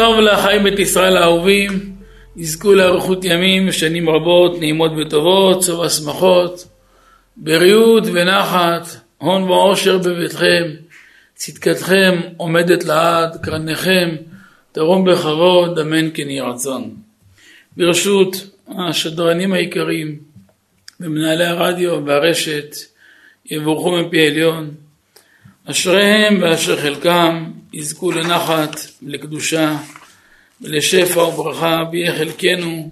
[0.00, 1.68] טוב לאחי בית ישראל האהובים,
[2.36, 6.66] יזכו לאריכות ימים ושנים רבות, נעימות וטובות, סוף השמחות,
[7.36, 8.86] בריאות ונחת,
[9.18, 10.62] הון ועושר בביתכם,
[11.34, 14.16] צדקתכם עומדת לעד, קרניכם
[14.72, 16.94] תרום בכבוד, אמן כן יהי רצון.
[17.76, 18.36] ברשות
[18.78, 20.18] השדרנים היקרים
[21.00, 22.76] ומנהלי הרדיו והרשת,
[23.50, 24.70] יבורכו מפי עליון,
[25.70, 29.76] אשריהם ואשר חלקם יזכו לנחת ולקדושה
[30.60, 32.90] ולשפע וברכה ביהיה חלקנו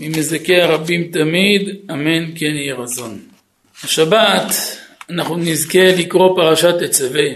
[0.00, 3.18] ממזכי הרבים תמיד, אמן כן יהי רצון.
[3.84, 4.54] השבת
[5.10, 7.28] אנחנו נזכה לקרוא פרשת תצווה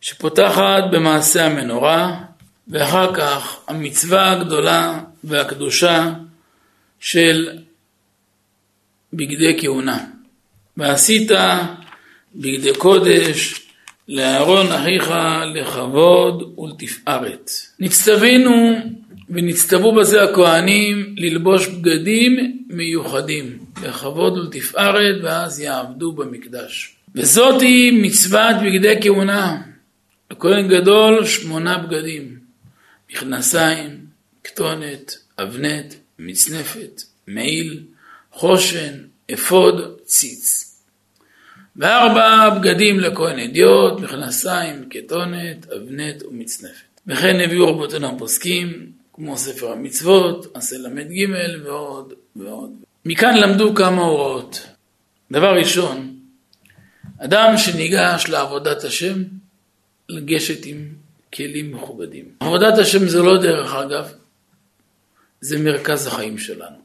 [0.00, 2.20] שפותחת במעשה המנורה
[2.68, 6.12] ואחר כך המצווה הגדולה והקדושה
[7.00, 7.58] של
[9.12, 9.98] בגדי כהונה.
[10.76, 11.30] ועשית
[12.34, 13.62] בגדי קודש
[14.08, 15.14] לאהרון אחיך
[15.54, 17.50] לכבוד ולתפארת.
[17.80, 18.76] נצטווינו
[19.30, 26.96] ונצטוו בזה הכהנים ללבוש בגדים מיוחדים לכבוד ולתפארת ואז יעבדו במקדש.
[27.14, 29.62] וזאתי מצוות בגדי כהונה.
[30.30, 32.36] לכהן גדול שמונה בגדים
[33.10, 33.98] מכנסיים,
[34.44, 37.80] כתונת, אבנת, מצנפת, מעיל,
[38.32, 38.92] חושן,
[39.32, 40.71] אפוד, ציץ.
[41.76, 47.00] וארבע בגדים לכהן אדיוט, מכנסיים, כתונת, אבנת ומצנפת.
[47.06, 51.26] וכן הביאו רבותינו הפוסקים, כמו ספר המצוות, עשה ל"ג
[51.64, 52.70] ועוד ועוד.
[53.04, 54.66] מכאן למדו כמה הוראות.
[55.30, 56.16] דבר ראשון,
[57.18, 59.22] אדם שניגש לעבודת השם,
[60.08, 60.88] לגשת עם
[61.34, 62.24] כלים מכובדים.
[62.40, 64.12] עבודת השם זה לא דרך אגב,
[65.40, 66.76] זה מרכז החיים שלנו.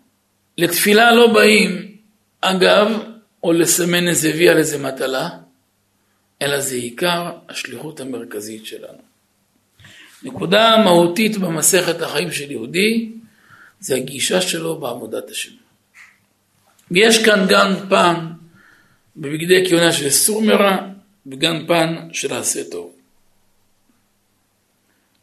[0.57, 1.95] לתפילה לא באים,
[2.41, 3.03] אגב,
[3.43, 5.29] או לסמן איזה וי על איזה מטלה,
[6.41, 9.01] אלא זה עיקר השליחות המרכזית שלנו.
[10.23, 13.11] נקודה מהותית במסכת החיים של יהודי,
[13.79, 15.51] זה הגישה שלו בעבודת השם.
[16.91, 18.15] ויש כאן גם פן
[19.15, 20.77] בבגדי כהונה של סור מרע,
[21.31, 22.95] וגם פן של עשה טוב.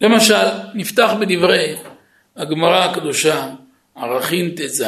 [0.00, 1.76] למשל, נפתח בדברי
[2.36, 3.54] הגמרא הקדושה,
[3.96, 4.84] ערכים ט"ז.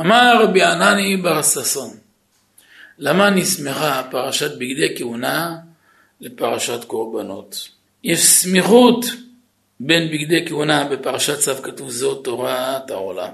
[0.00, 1.90] אמר רבי ענני בר ששון,
[2.98, 5.56] למה נסמכה פרשת בגדי כהונה
[6.20, 7.68] לפרשת קורבנות?
[8.04, 9.04] יש סמיכות
[9.80, 13.32] בין בגדי כהונה בפרשת צו כתוב זו תורת העולה,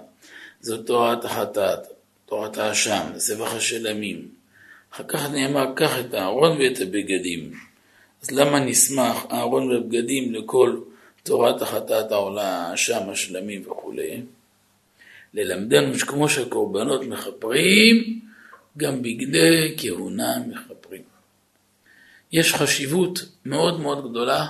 [0.61, 1.79] זו תורת החטאת,
[2.27, 4.29] תורת האשם, זבח השלמים.
[4.95, 7.53] אחר כך נאמר קח את הארון ואת הבגדים.
[8.23, 10.81] אז למה נסמך הארון והבגדים לכל
[11.23, 14.23] תורת החטאת העולה, האשם, השלמים וכולי?
[15.35, 18.21] ללמדנו שכמו שהקורבנות מכפרים,
[18.79, 21.03] גם בגדי כהונה מכפרים.
[22.33, 24.47] יש חשיבות מאוד מאוד גדולה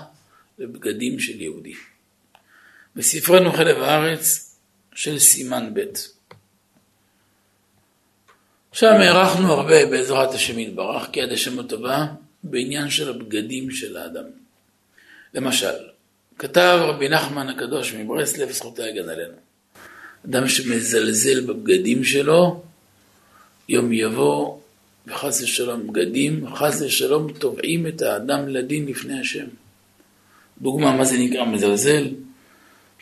[0.59, 1.75] לבגדים של יהודי.
[2.97, 4.57] בספרנו חלב הארץ
[4.95, 5.81] של סימן ב'.
[8.73, 12.07] שם הארכנו הרבה בעזרת השם יתברך, כי עד השם הטובה,
[12.43, 14.25] בעניין של הבגדים של האדם.
[15.35, 15.75] למשל,
[16.39, 19.35] כתב רבי נחמן הקדוש מברסלב, זכותי הגן עלינו.
[20.27, 22.63] אדם שמזלזל בבגדים שלו,
[23.69, 24.59] יום יבוא
[25.07, 29.47] וחס ושלום בגדים, חס ושלום תובעים את האדם לדין לפני השם.
[30.61, 32.09] דוגמה, מה זה נקרא מזלזל?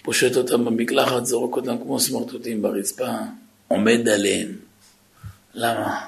[0.03, 3.13] פושט אותם במקלחת, זורק אותם כמו סמרטוטים ברצפה,
[3.69, 4.57] עומד עליהם.
[5.55, 6.01] למה?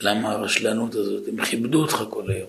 [0.00, 1.28] למה הרשלנות הזאת?
[1.28, 2.48] הם כיבדו אותך כל היום.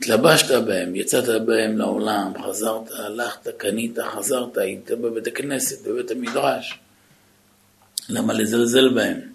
[0.00, 6.78] התלבשת בהם, יצאת בהם לעולם, חזרת, הלכת, קנית, חזרת, היית בבית הכנסת, בבית המדרש.
[8.08, 9.33] למה לזלזל בהם?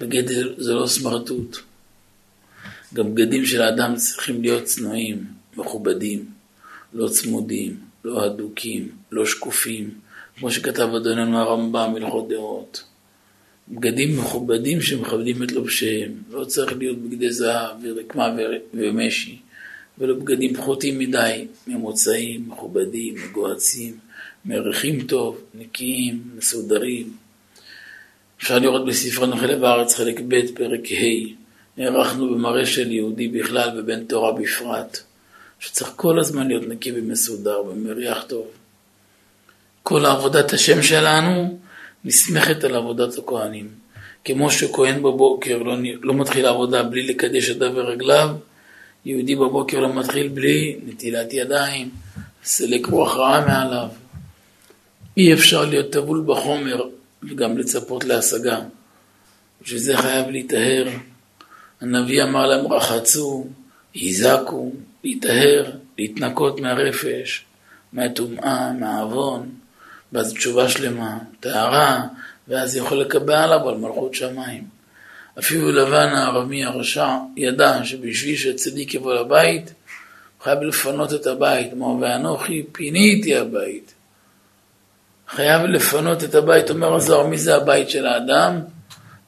[0.00, 0.26] בגד
[0.56, 1.58] זה לא סמרטוט.
[2.94, 5.24] גם בגדים של האדם צריכים להיות צנועים,
[5.56, 6.24] מכובדים,
[6.92, 9.90] לא צמודים, לא הדוקים, לא שקופים,
[10.36, 12.84] כמו שכתב אדוננו הרמב"ם הלכות דעות.
[13.68, 18.36] בגדים מכובדים שמכבדים את לובשיהם, לא צריך להיות בגדי זהב ורקמה
[18.74, 19.38] ומשי,
[19.98, 23.98] ולא בגדים פחותים מדי, ממוצעים, מכובדים, מגוהצים,
[24.44, 27.12] מריחים טוב, נקיים, מסודרים.
[28.38, 31.34] אפשר לראות בספרנו חלב הארץ, חלק ב', פרק ה',
[31.76, 34.98] נערכנו במראה של יהודי בכלל ובן תורה בפרט,
[35.60, 38.46] שצריך כל הזמן להיות נקי ומסודר ומריח טוב.
[39.82, 41.58] כל עבודת השם שלנו
[42.04, 43.68] נסמכת על עבודת הכהנים.
[44.24, 48.28] כמו שכהן בבוקר לא, לא מתחיל עבודה בלי לקדש ידיו ורגליו,
[49.04, 51.90] יהודי בבוקר לא מתחיל בלי נטילת ידיים,
[52.44, 53.88] סלק רוח רעה מעליו.
[55.16, 56.88] אי אפשר להיות טבול בחומר
[57.22, 58.60] וגם לצפות להשגה.
[59.62, 60.88] בשביל זה חייב להיטהר.
[61.80, 63.46] הנביא אמר להם רחצו,
[63.94, 64.72] היזקו,
[65.04, 67.44] להיטהר, להתנקות מהרפש.
[67.92, 69.48] מהטומאה, מהעוון,
[70.12, 72.02] ואז תשובה שלמה, טהרה,
[72.48, 74.64] ואז יכול לקבל עליו על מלכות שמיים.
[75.38, 79.72] אפילו לבן הארמי הרשע ידע שבשביל שהצדיק יבוא לבית,
[80.42, 83.94] חייב לפנות את הבית, כמו ואנוכי פיניתי הבית.
[85.28, 88.60] חייב לפנות את הבית, אומר הזוהר, מי זה הבית של האדם?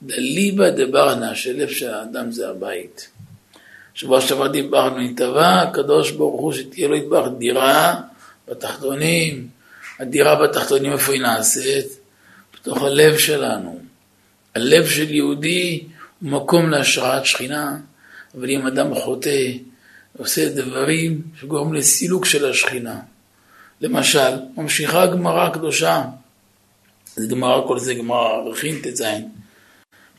[0.03, 3.09] דליבה דברנה, שלב של האדם זה הבית.
[3.95, 8.01] שבוע שעבר דיברנו, נתבע הקדוש ברוך הוא שתהיה לו יתברך דירה
[8.49, 9.49] בתחתונים.
[10.01, 11.87] הדירה בתחתונים איפה היא נעשית?
[12.55, 13.81] בתוך הלב שלנו.
[14.55, 15.85] הלב של יהודי
[16.21, 17.77] הוא מקום להשראת שכינה,
[18.39, 19.47] אבל אם אדם חוטא,
[20.19, 23.01] עושה דברים שגורם לסילוק של השכינה.
[23.81, 26.05] למשל, ממשיכה הגמרא הקדושה,
[27.17, 29.05] זה גמרא, כל זה גמרא רכין ט"ז,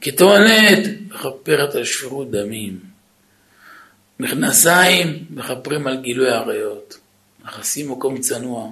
[0.02, 2.80] כטוענת מכפרת על שפירות דמים.
[4.20, 6.98] מכנסיים מכפרים על גילוי עריות.
[7.46, 8.70] מכסים מקום צנוע.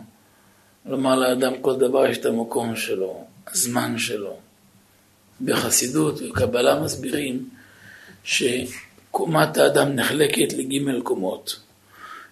[0.86, 4.38] לומר לאדם כל דבר יש את המקום שלו, הזמן שלו.
[5.42, 7.50] בחסידות וקבלה מסבירים
[8.24, 11.60] שקומת האדם נחלקת לגימל קומות.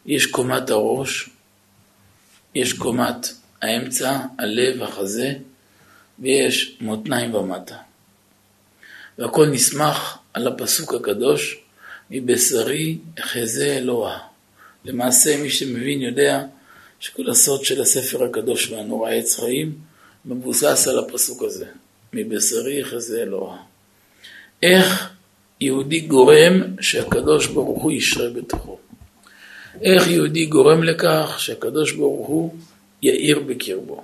[0.05, 1.29] יש קומת הראש,
[2.57, 3.27] יש קומת
[3.61, 5.33] האמצע, הלב, החזה,
[6.19, 7.75] ויש מותניים ומטה.
[9.17, 11.57] והכל נסמך על הפסוק הקדוש,
[12.11, 14.19] מבשרי אחזה אלוה.
[14.85, 16.43] למעשה מי שמבין יודע
[16.99, 19.77] שכל הסוד של הספר הקדוש והנורא עץ חיים
[20.25, 21.65] מבוסס על הפסוק הזה,
[22.13, 23.57] מבשרי אחזה אלוה.
[24.63, 25.09] איך
[25.61, 28.79] יהודי גורם שהקדוש ברוך הוא ישרה בתוכו.
[29.81, 32.55] איך יהודי גורם לכך שהקדוש ברוך הוא
[33.01, 34.03] יאיר בקרבו.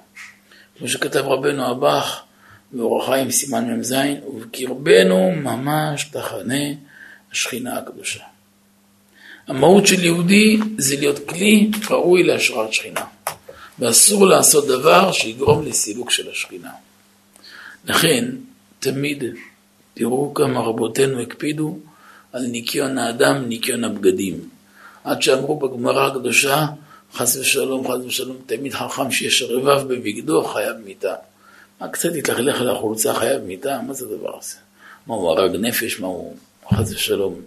[0.78, 2.24] כמו שכתב רבנו הבח
[2.72, 3.96] באורח חיים סימן מ"ז,
[4.28, 6.64] ובקרבנו ממש תחנה
[7.32, 8.24] השכינה הקדושה.
[9.48, 13.06] המהות של יהודי זה להיות כלי ראוי להשראת שכינה,
[13.80, 16.72] ואסור לעשות דבר שיגרום לסילוק של השכינה.
[17.86, 18.26] לכן,
[18.80, 19.24] תמיד
[19.94, 21.78] תראו כמה רבותינו הקפידו
[22.34, 24.53] על ניקיון האדם, ניקיון הבגדים.
[25.04, 26.66] עד שאמרו בגמרא הקדושה,
[27.14, 31.14] חס ושלום, חס ושלום, תמיד חכם שיש רבב בבגדו חייב מיתה.
[31.82, 33.80] מה קצת התלכלך על החולצה חייב מיתה?
[33.88, 34.56] מה זה הדבר הזה?
[35.08, 36.00] מה הוא הרג נפש?
[36.00, 36.36] מה הוא
[36.74, 37.42] חס ושלום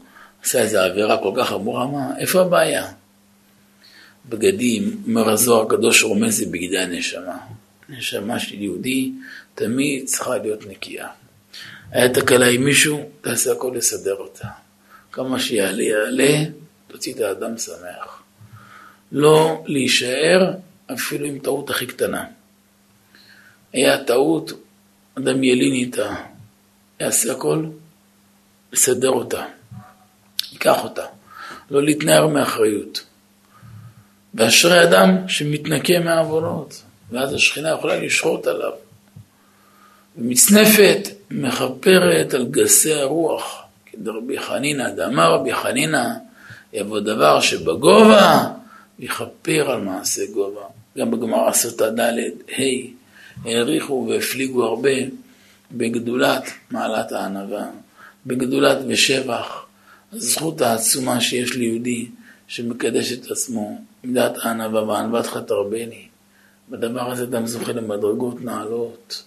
[0.44, 1.87] עשה איזו עבירה כל כך חמורה?
[1.87, 2.19] מה?
[2.19, 2.87] איפה הבעיה?
[4.29, 7.38] בגדים, אומר הזוהר הקדוש רומז לבגדי הנשמה.
[7.88, 9.12] נשמה של יהודי
[9.55, 11.08] תמיד צריכה להיות נקייה.
[11.91, 14.49] היה תקלה עם מישהו, תעשה הכל לסדר אותה.
[15.12, 16.44] כמה שיעלה יעלה,
[16.86, 18.22] תוציא את האדם שמח.
[19.12, 20.52] לא להישאר
[20.92, 22.24] אפילו עם טעות הכי קטנה.
[23.72, 24.52] היה טעות,
[25.18, 26.14] אדם ילין איתה,
[27.00, 27.66] יעשה הכל,
[28.72, 29.44] לסדר אותה,
[30.52, 31.04] ייקח אותה,
[31.70, 33.06] לא להתנער מאחריות.
[34.34, 38.72] ואשרי אדם שמתנקה מהעוונות, ואז השכינה יכולה לשחוט עליו.
[40.16, 46.08] ומצנפת מכפרת על גסי הרוח, כדרבי חנינא, דאמר רבי חנינא,
[46.76, 48.44] יבוא דבר שבגובה,
[48.99, 50.61] יכפר על מעשה גובה.
[50.99, 52.19] גם בגמרא סוטה ד',
[52.58, 52.62] ה',
[53.44, 54.90] העריכו והפליגו הרבה
[55.73, 57.67] בגדולת מעלת הענווה,
[58.26, 59.67] בגדולת ושבח,
[60.12, 62.08] הזכות העצומה שיש ליהודי
[62.49, 66.06] שמקדש את עצמו, מידת הענווה וענוות חתרבני.
[66.70, 69.22] בדבר הזה אדם זוכה למדרגות נעלות,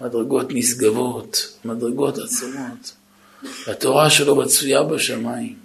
[0.00, 2.92] מדרגות נשגבות, מדרגות עצומות.
[3.66, 5.63] התורה שלו מצויה בשמיים,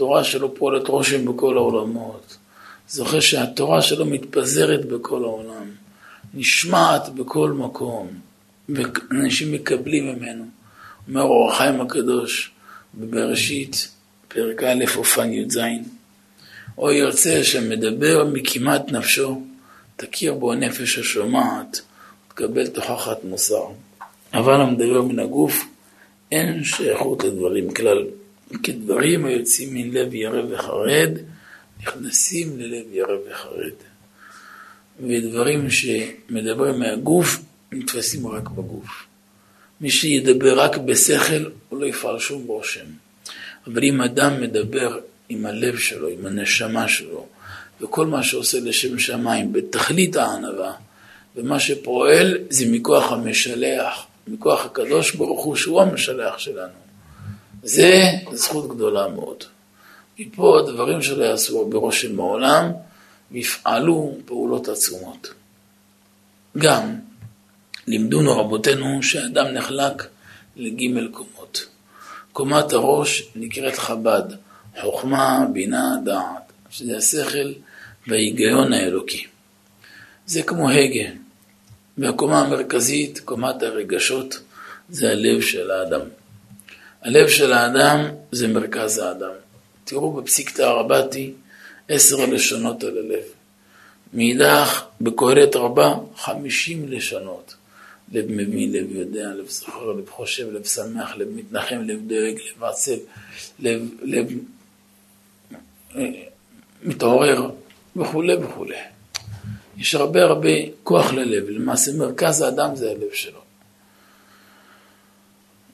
[0.00, 2.36] התורה שלו פועלת רושם בכל העולמות.
[2.88, 5.70] זוכה שהתורה שלו מתפזרת בכל העולם,
[6.34, 8.08] נשמעת בכל מקום,
[8.68, 10.44] ואנשים מקבלים ממנו.
[11.08, 12.50] אומר אור החיים הקדוש
[12.94, 13.88] בבראשית,
[14.28, 15.58] פרק א', אופן י"ז,
[16.78, 19.42] או ירצה שמדבר מקימת נפשו,
[19.96, 21.80] תכיר בו הנפש השומעת,
[22.28, 23.64] תקבל תוכחת מוסר.
[24.34, 25.64] אבל המדבר מן הגוף,
[26.32, 28.04] אין שייכות לדברים כלל.
[28.62, 31.10] כדברים היוצאים מן לב ירא וחרד,
[31.82, 33.72] נכנסים ללב ירא וחרד.
[35.00, 37.38] ודברים שמדברים מהגוף,
[37.72, 39.06] נתפסים רק בגוף.
[39.80, 42.86] מי שידבר רק בשכל, הוא לא יפעל שום רושם.
[43.66, 47.26] אבל אם אדם מדבר עם הלב שלו, עם הנשמה שלו,
[47.80, 50.72] וכל מה שעושה לשם שמיים, בתכלית הענווה,
[51.36, 56.89] ומה שפועל זה מכוח המשלח, מכוח הקדוש ברוך הוא, שהוא המשלח שלנו.
[57.62, 58.02] זה
[58.32, 59.44] זכות גדולה מאוד.
[60.18, 62.72] מפה הדברים שלו יעשו ברושם העולם,
[63.30, 65.34] ויפעלו פעולות עצומות.
[66.58, 66.94] גם
[67.86, 70.06] לימדונו רבותינו שאדם נחלק
[70.56, 71.66] לגימל קומות.
[72.32, 74.22] קומת הראש נקראת חב"ד,
[74.80, 77.52] חוכמה, בינה, דעת, שזה השכל
[78.06, 79.26] וההיגיון האלוקי.
[80.26, 81.10] זה כמו הגה.
[81.98, 84.40] והקומה המרכזית, קומת הרגשות,
[84.88, 86.00] זה הלב של האדם.
[87.02, 88.00] הלב של האדם
[88.32, 89.32] זה מרכז האדם.
[89.84, 91.32] תראו בפסיקתא הרבתי
[91.88, 93.22] עשר לשונות על הלב.
[94.14, 97.54] מאידך, בקהלת רבה, חמישים לשונות.
[98.12, 102.64] לב מבין, לב יודע, לב זוכר, לב חושב, לב שמח, לב מתנחם, לב דואג, לב
[102.64, 102.96] עצב,
[103.58, 104.28] לב, לב
[105.96, 106.02] אה,
[106.82, 107.50] מתעורר
[107.96, 108.76] וכולי וכולי.
[109.78, 110.50] יש הרבה הרבה
[110.82, 113.39] כוח ללב, למעשה מרכז האדם זה הלב שלו.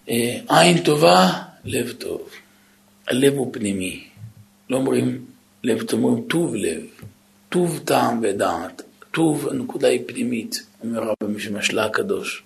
[0.09, 2.29] אה, עין טובה, לב טוב.
[3.09, 4.05] הלב הוא פנימי.
[4.71, 5.25] לא אומרים
[5.65, 6.83] לב טוב, אומרים טוב לב.
[7.49, 8.83] טוב טעם ודעת.
[9.11, 12.43] טוב, הנקודה היא פנימית, אומר רבי משמשלה הקדוש.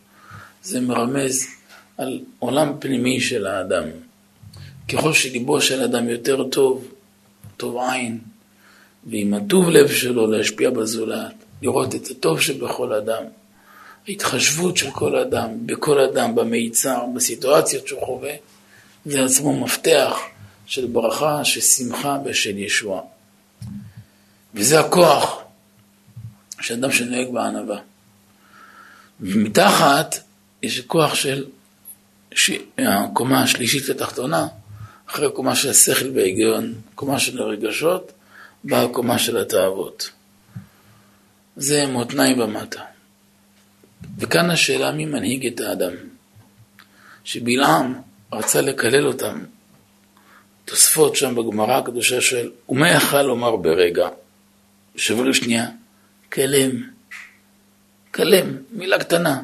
[0.63, 1.47] זה מרמז
[1.99, 3.85] על עולם פנימי של האדם.
[4.89, 6.89] ככל שליבו של האדם יותר טוב,
[7.57, 8.19] טוב עין,
[9.07, 13.23] ועם הטוב לב שלו להשפיע בזולת, לראות את הטוב שבכל אדם,
[14.09, 18.33] ההתחשבות של כל אדם, בכל אדם, במיצר, בסיטואציות שהוא חווה,
[19.05, 20.19] זה עצמו מפתח
[20.67, 23.01] של ברכה, של שמחה ושל ישועה.
[24.55, 25.39] וזה הכוח
[26.61, 27.79] של אדם שנוהג בענווה.
[29.21, 30.17] ומתחת
[30.63, 31.45] יש כוח של
[32.35, 32.51] ש...
[32.79, 34.47] הקומה השלישית התחתונה,
[35.11, 38.13] אחרי הקומה של השכל וההיגיון, קומה של הרגשות,
[38.65, 40.11] באה הקומה של התאוות.
[41.57, 42.90] זה מותניים ומטה.
[44.19, 45.93] וכאן השאלה מי מנהיג את האדם.
[47.25, 48.01] שבלעם
[48.33, 49.45] רצה לקלל אותם.
[50.65, 54.09] תוספות שם בגמרא הקדושה של, ומה יכל לומר ברגע?
[54.97, 55.69] שובר שנייה,
[56.33, 56.71] כלם.
[58.15, 59.43] כלם, מילה קטנה.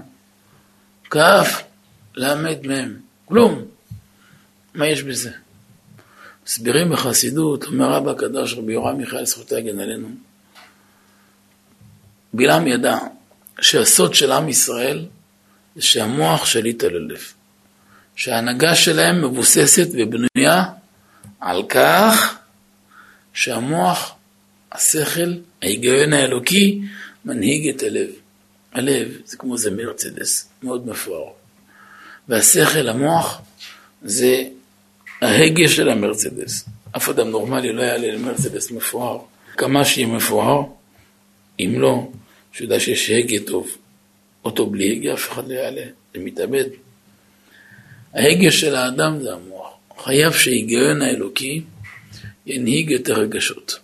[1.11, 1.63] כף,
[2.15, 3.01] למד מהם.
[3.25, 3.63] כלום.
[4.75, 5.31] מה יש בזה?
[6.47, 10.09] מסבירים בחסידות, אומר רבא הקדוש רבי יורם מיכאל זכותי הגן עלינו.
[12.35, 12.99] בלעם ידע
[13.61, 15.07] שהסוד של עם ישראל
[15.77, 17.21] זה שהמוח שליט על הלב.
[18.17, 20.65] שההנהגה שלהם מבוססת ובנויה
[21.41, 22.39] על כך
[23.33, 24.15] שהמוח,
[24.73, 26.83] השכל, ההיגיון האלוקי
[27.25, 28.09] מנהיג את הלב.
[28.73, 31.31] הלב זה כמו זה מרצדס, מאוד מפואר.
[32.29, 33.41] והשכל, המוח,
[34.03, 34.43] זה
[35.23, 36.65] ההגה של המרצדס.
[36.97, 39.19] אף אדם נורמלי לא יעלה למרצדס מפואר.
[39.57, 40.63] כמה שיהיה מפואר,
[41.61, 42.09] אם לא,
[42.57, 43.77] שהוא יודע שיש הגה טוב.
[44.45, 45.83] אוטו בלי הגה, אף אחד לא יעלה,
[46.15, 46.65] זה מתאבד.
[48.15, 49.69] ההגה של האדם זה המוח.
[49.99, 51.63] חייב שההיגיון האלוקי
[52.47, 53.79] ינהיג את הרגשות,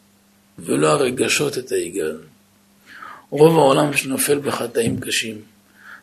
[0.59, 2.17] ולא הרגשות את ההיגיון.
[3.31, 5.41] רוב העולם שנופל בחטאים קשים,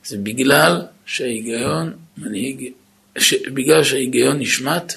[0.06, 2.72] זה בגלל שההיגיון מנהיג,
[3.18, 3.34] ש...
[3.34, 4.94] בגלל שההיגיון נשמט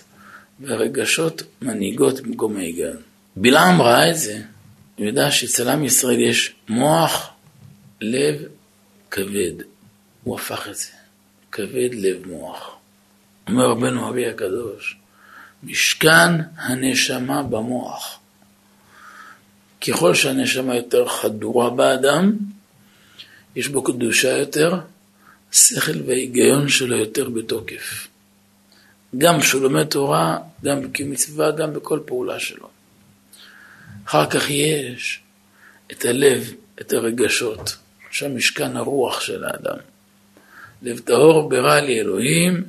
[0.61, 2.97] והרגשות מנהיגות במקום ההיגיון.
[3.37, 4.41] בלעם ראה את זה,
[4.97, 7.32] הוא ידע שאצל עם ישראל יש מוח,
[8.03, 8.43] לב,
[9.11, 9.53] כבד.
[10.23, 10.89] הוא הפך את זה.
[11.53, 12.77] כבד, לב, מוח.
[13.49, 14.97] אומר רבנו אבי הקדוש,
[15.63, 18.19] משכן הנשמה במוח.
[19.87, 22.37] ככל שהנשמה יותר חדורה באדם,
[23.57, 24.81] יש בו קדושה יותר,
[25.53, 28.09] השכל וההיגיון שלו יותר בתוקף.
[29.19, 32.69] גם כשהוא לומד תורה, גם כמצווה, גם בכל פעולה שלו.
[34.05, 35.21] אחר כך יש
[35.93, 37.77] את הלב, את הרגשות,
[38.13, 39.79] שם משכן הרוח של האדם.
[40.83, 42.65] לב טהור ברא לי אלוהים,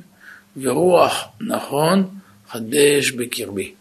[0.56, 3.72] ורוח נכון חדש בקרבי.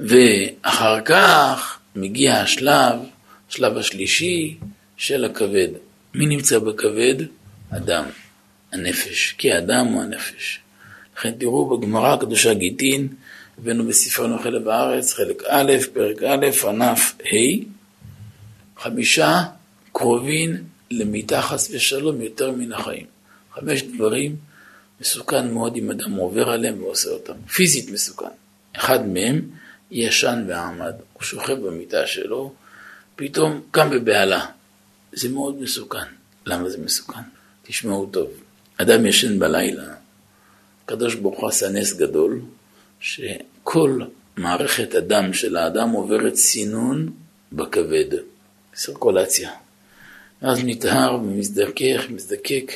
[0.00, 2.98] ואחר כך מגיע השלב,
[3.50, 4.58] השלב השלישי
[4.96, 5.68] של הכבד.
[6.14, 7.14] מי נמצא בכבד?
[7.70, 8.04] אדם.
[8.72, 10.60] הנפש, כי האדם הוא הנפש.
[11.16, 13.08] לכן תראו בגמרא הקדושה גיטין,
[13.58, 17.64] הבאנו בספרנו חלב הארץ, חלק א', פרק א', ענף ה',
[18.84, 19.42] חמישה
[19.92, 23.06] קרובים למיתה חס ושלום יותר מן החיים.
[23.54, 24.36] חמש דברים
[25.00, 27.32] מסוכן מאוד אם אדם עובר עליהם ועושה אותם.
[27.54, 28.34] פיזית מסוכן.
[28.76, 29.42] אחד מהם
[29.90, 32.52] ישן ועמד, הוא שוכב במיטה שלו,
[33.16, 34.46] פתאום קם בבהלה.
[35.12, 36.06] זה מאוד מסוכן.
[36.46, 37.22] למה זה מסוכן?
[37.62, 38.30] תשמעו טוב.
[38.76, 39.94] אדם ישן בלילה,
[40.84, 42.40] הקדוש ברוך הוא עשה נס גדול,
[43.00, 44.00] שכל
[44.36, 47.12] מערכת הדם של האדם עוברת סינון
[47.52, 48.33] בכבד,
[48.76, 49.50] סירקולציה.
[50.40, 52.72] אז נטהר ומזדכך, מזדקק.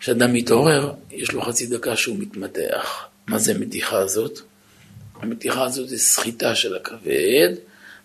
[0.00, 3.06] כשאדם מתעורר, יש לו חצי דקה שהוא מתמתח.
[3.26, 4.40] מה זה המתיחה הזאת?
[5.14, 7.48] המתיחה הזאת זה סחיטה של הכבד,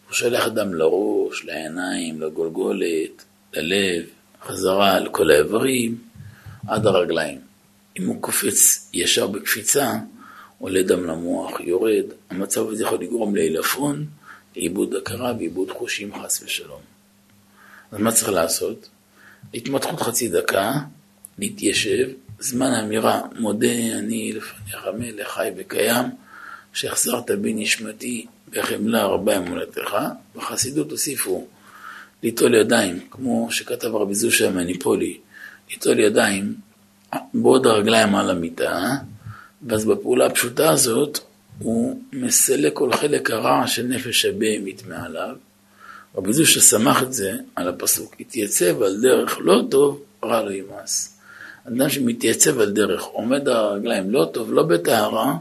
[0.08, 4.04] הוא שולח דם לראש, לעיניים, לגולגולת, ללב,
[4.44, 5.98] חזרה לכל האיברים.
[6.68, 7.40] עד הרגליים.
[8.00, 9.94] אם הוא קופץ ישר בקפיצה,
[10.60, 14.06] עולה דם למוח, יורד, המצב הזה יכול לגרום לעילפון,
[14.56, 16.82] לאיבוד הכרה ואיבוד חושים חס ושלום.
[17.92, 18.90] אז מה צריך לעשות?
[19.54, 20.74] התמתחות חצי דקה,
[21.40, 26.06] להתיישב, זמן אמירה, מודה אני לפניך מלך חי וקיים,
[26.74, 29.98] שהחזרת בי נשמתי בחמלה רבה אמונתך,
[30.36, 31.48] בחסידות הוסיפו
[32.24, 35.18] ליטול ידיים, כמו שכתב רבי זושה המניפולי,
[35.70, 36.56] ליטול ידיים
[37.34, 38.90] בעוד הרגליים על המיטה,
[39.68, 41.20] ואז בפעולה הפשוטה הזאת
[41.62, 45.36] הוא מסלק כל חלק הרע של נפש הבהמית מעליו.
[46.16, 51.18] רבי זושה שמח את זה על הפסוק, התייצב על דרך לא טוב, רע לא ימאס.
[51.68, 55.36] אדם שמתייצב על דרך, עומד על הרגליים לא טוב, לא בטהרה,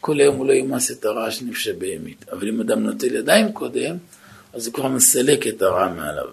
[0.00, 2.24] כל היום הוא לא ימאס את הרע של נפש הבהמית.
[2.32, 3.96] אבל אם אדם נוטל ידיים קודם,
[4.52, 6.28] אז הוא כבר מסלק את הרע מעליו.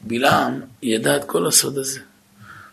[0.00, 2.00] בלעם ידע את כל הסוד הזה.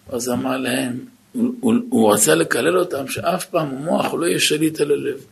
[0.09, 4.81] אז אמר להם, הוא, הוא, הוא רצה לקלל אותם שאף פעם המוח לא יהיה שליט
[4.81, 5.25] על הלב,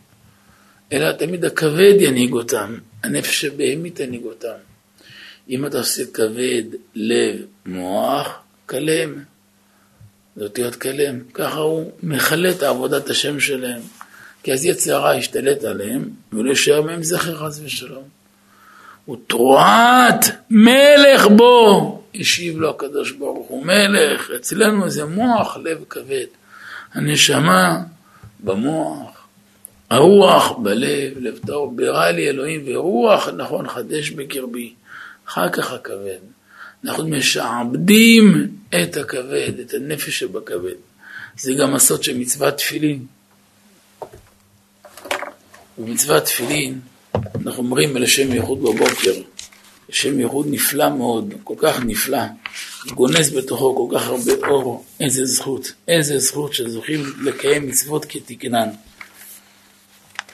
[0.92, 4.56] אלא תמיד הכבד ינהיג אותם, הנפש הבהמית ינהיג אותם.
[5.50, 6.62] אם אתה עושה כבד,
[6.94, 9.14] לב, מוח, כלם.
[10.36, 11.18] זה אותיות כלם.
[11.34, 13.80] ככה הוא מכלה את עבודת השם שלהם.
[14.42, 18.08] כי אז יצר הרע ישתלט עליהם, ולא יישאר מהם זכר חס ושלום.
[19.10, 26.26] ותרועת מלך בו, השיב לו הקדוש ברוך הוא, מלך, אצלנו זה מוח לב כבד.
[26.94, 27.82] הנשמה
[28.40, 29.09] במוח,
[29.90, 34.74] הרוח בלב, לב טוב, ברא לי אלוהים ורוח נכון חדש בקרבי,
[35.28, 36.18] אחר כך הכבד.
[36.84, 40.74] אנחנו משעבדים את הכבד, את הנפש שבכבד.
[41.38, 43.06] זה גם הסוד של מצוות תפילין.
[45.78, 46.80] במצוות תפילין
[47.14, 49.12] אנחנו אומרים על השם ייחוד בבוקר,
[49.88, 52.22] השם ייחוד נפלא מאוד, כל כך נפלא,
[52.94, 58.68] גונז בתוכו כל כך הרבה אור, איזה זכות, איזה זכות שזוכים לקיים מצוות כתקנן.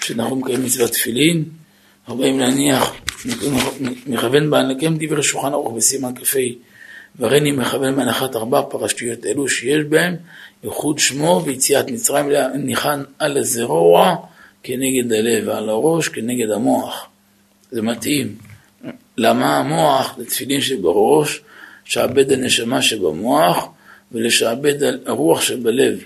[0.07, 1.45] כשאנחנו מקיימים מצוות תפילין,
[2.05, 2.95] אנחנו באים להניח,
[4.07, 6.39] מכוון בענקם דברי שולחן ערוך בסימן כ"ה,
[7.19, 10.17] והריני מכוון מהנחת ארבע פרשתיות אלו שיש בהם
[10.65, 14.17] ייחוד שמו ויציאת מצרים ניחן על הזרוע
[14.63, 17.07] כנגד הלב ועל הראש כנגד המוח.
[17.71, 18.35] זה מתאים.
[19.19, 21.41] למה המוח זה תפילין שבראש,
[21.85, 23.69] שעבד הנשמה שבמוח
[24.13, 25.99] ולשעבד הרוח שבלב,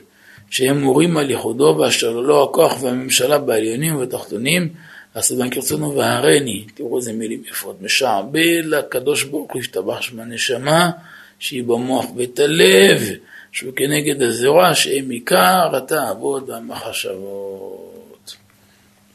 [0.50, 4.68] שהם מורים על ייחודו ואשר ללא הכוח והממשלה בעליונים ובתחתונים,
[5.38, 10.90] בהם כרצונו והרני, תראו איזה מילים יפות, משעבד לקדוש ברוך הוא ישתבח שמה נשמה
[11.38, 13.02] שהיא במוח ואת הלב,
[13.52, 18.36] שהוא כנגד הזרוע שהם עיקר התאוות והמחשבות.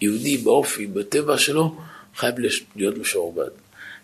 [0.01, 1.75] יהודי באופי, בטבע שלו,
[2.15, 2.35] חייב
[2.75, 3.49] להיות משועבד.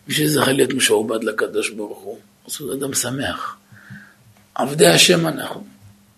[0.08, 2.18] מי שזכה להיות משועבד לקדוש ברוך הוא,
[2.60, 3.58] הוא אדם שמח.
[4.56, 5.64] עבדי השם אנחנו,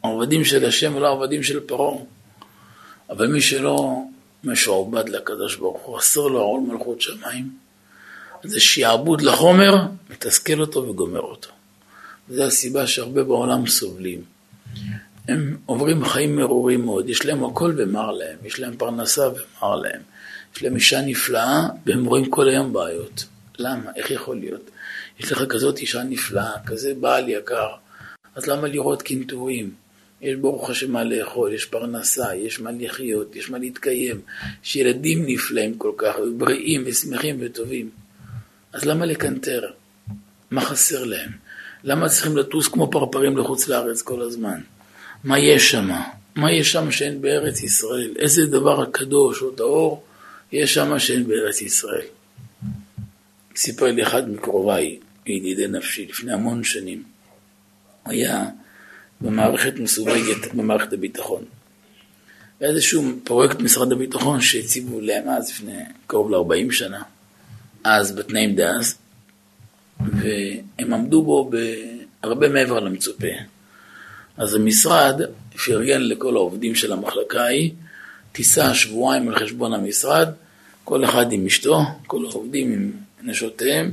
[0.03, 2.03] עבדים של השם ולא עבדים של פרעה.
[3.09, 4.01] אבל מי שלא
[4.43, 7.49] משועבד לקדוש ברוך הוא, אסור לו עול מלכות שמיים.
[8.43, 9.73] זה שיעבוד לחומר,
[10.09, 11.49] מתסכל אותו וגומר אותו.
[12.29, 14.21] וזו הסיבה שהרבה בעולם סובלים.
[15.27, 20.01] הם עוברים חיים מרורים מאוד, יש להם הכל ומר להם, יש להם פרנסה ומר להם,
[20.55, 23.25] יש להם אישה נפלאה והם רואים כל היום בעיות.
[23.59, 23.91] למה?
[23.95, 24.69] איך יכול להיות?
[25.19, 27.69] יש לך כזאת אישה נפלאה, כזה בעל יקר,
[28.35, 29.82] אז למה לראות קנטורים?
[30.23, 34.21] יש ברוך השם מה לאכול, יש פרנסה, יש מה לחיות, יש מה להתקיים,
[34.65, 37.89] יש ילדים נפלאים כל כך, בריאים ושמחים וטובים.
[38.73, 39.71] אז למה לקנטר?
[40.51, 41.31] מה חסר להם?
[41.83, 44.61] למה צריכים לטוס כמו פרפרים לחוץ לארץ כל הזמן?
[45.23, 45.89] מה יש שם?
[46.35, 48.13] מה יש שם שאין בארץ ישראל?
[48.19, 50.03] איזה דבר הקדוש או טהור
[50.51, 52.05] יש שם שאין בארץ ישראל?
[53.55, 57.03] סיפר לי אחד מקרוביי, ידידי נפשי, לפני המון שנים.
[58.05, 58.45] היה
[59.23, 61.43] במערכת מסווגת במערכת הביטחון.
[62.59, 67.01] היה איזשהו פרויקט משרד הביטחון שהציבו להם אז, לפני קרוב ל-40 שנה,
[67.83, 68.97] אז בתנאים דאז,
[69.99, 71.51] והם עמדו בו
[72.23, 73.27] הרבה מעבר למצופה.
[74.37, 75.21] אז המשרד
[75.65, 77.71] פרגן לכל העובדים של המחלקה ההיא,
[78.31, 80.29] טיסה שבועיים על חשבון המשרד,
[80.83, 83.91] כל אחד עם אשתו, כל העובדים עם נשותיהם,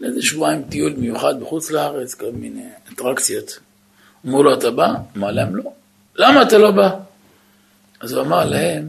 [0.00, 3.58] לאיזה שבועיים טיול מיוחד בחוץ לארץ, כל מיני אטרקציות.
[4.26, 4.94] אמרו לו, אתה בא?
[5.16, 5.72] אמר להם, לא.
[6.16, 6.90] למה אתה לא בא?
[8.00, 8.88] אז הוא אמר להם,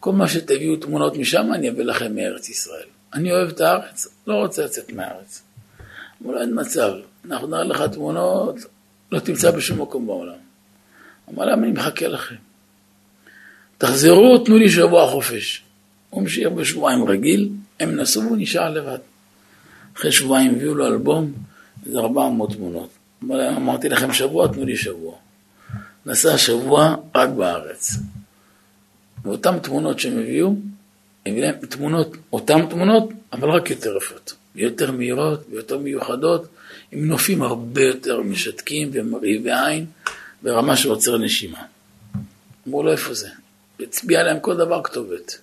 [0.00, 2.86] כל מה שתביאו תמונות משם, אני אביא לכם מארץ ישראל.
[3.14, 5.42] אני אוהב את הארץ, לא רוצה לצאת מהארץ.
[6.22, 6.92] אמרו לו, אין מצב,
[7.30, 8.56] אנחנו נראה לך תמונות,
[9.12, 10.34] לא תמצא בשום מקום בעולם.
[11.30, 12.34] אמר להם, אני מחכה לכם.
[13.78, 15.62] תחזרו, תנו לי שבוע חופש.
[16.10, 17.48] הוא המשיך בשבועיים רגיל,
[17.80, 18.98] הם נסעו והוא נשאר לבד.
[19.96, 21.32] אחרי שבועיים הביאו לו אלבום,
[21.86, 22.88] איזה 400 תמונות.
[23.56, 25.16] אמרתי לכם שבוע, תנו לי שבוע.
[26.06, 27.90] נסע שבוע רק בארץ.
[29.24, 30.54] ואותן תמונות שהם הביאו,
[31.26, 36.48] הביא להם תמונות, אותן תמונות, אבל רק יותר יפות, יותר מהירות ויותר מיוחדות,
[36.92, 39.86] עם נופים הרבה יותר משתקים ומרהיבי עין,
[40.42, 41.62] ברמה של עוצר נשימה.
[42.68, 43.28] אמרו לו, איפה זה?
[43.80, 45.38] הצביע להם כל דבר כתובת.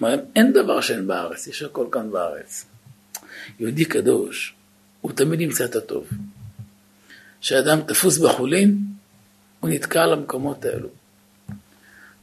[0.00, 2.64] אמר להם, אין דבר שאין בארץ, יש הכל כאן בארץ.
[3.60, 4.54] יהודי קדוש,
[5.00, 6.08] הוא תמיד ימצא את הטוב.
[7.46, 8.78] כשאדם תפוס בחולין,
[9.60, 10.88] הוא נתקע על המקומות האלו.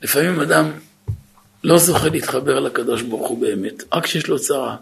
[0.01, 0.71] לפעמים אדם
[1.63, 4.75] לא זוכה להתחבר לקדוש ברוך הוא באמת, רק כשיש לו צרה.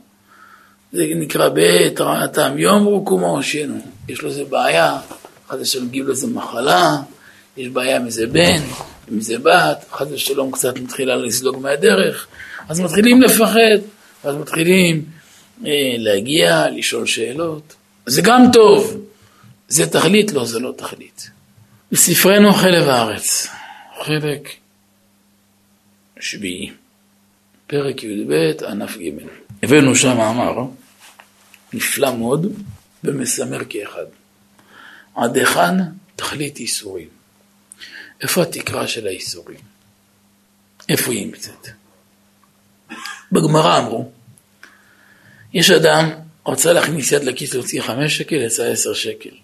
[0.92, 3.80] זה נקרא בעת רעתם, יום רוקומו הושיענו.
[4.10, 5.00] יש לו איזה בעיה,
[5.48, 6.98] חס ושלום לו איזה מחלה,
[7.58, 8.62] יש בעיה עם איזה בן,
[9.12, 12.28] עם איזה בת, חס ושלום קצת מתחילה לזלוג מהדרך,
[12.70, 13.78] אז מתחילים לפחד,
[14.24, 15.06] אז מתחילים
[15.66, 17.76] אה, להגיע, לשאול שאלות.
[18.06, 19.02] זה גם טוב,
[19.72, 20.32] זה תכלית?
[20.32, 21.30] לא, זה לא תכלית.
[21.92, 23.48] בספרנו חלב הארץ,
[24.04, 24.50] חלק
[26.20, 26.72] שביעי,
[27.68, 29.10] פרק י"ב, ענף ג'.
[29.64, 30.54] הבאנו שם מאמר
[31.74, 32.46] נפלא מאוד
[33.04, 34.06] ומסמר כאחד.
[35.16, 35.78] עד היכן
[36.16, 37.08] תכלית איסורים?
[38.22, 39.60] איפה התקרה של האיסורים?
[40.90, 41.68] איפה היא נמצאת?
[43.32, 44.12] בגמרא אמרו,
[45.54, 46.10] יש אדם
[46.44, 49.36] רוצה להכניס יד לכיס להוציא חמש שקל, יצא עשר שקל.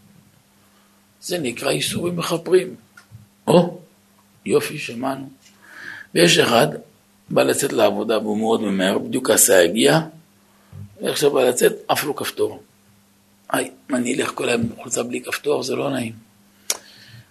[1.22, 2.76] זה נקרא איסורים מכפרים.
[3.48, 3.80] או,
[4.46, 5.30] יופי, שמענו.
[6.16, 6.68] ויש אחד,
[7.30, 10.00] בא לצאת לעבודה והוא מאוד ממהר, בדיוק הסעה הגיע,
[11.02, 12.64] ועכשיו בא לצאת, אף לא כפתור.
[13.50, 16.14] היי, אני אלך כל היום בחולצה בלי כפתור, זה לא נעים.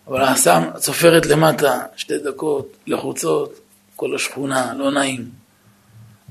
[0.07, 3.61] אבל הסם צופרת למטה, שתי דקות, לחוצות,
[3.97, 5.31] כל השכונה, לא נעים.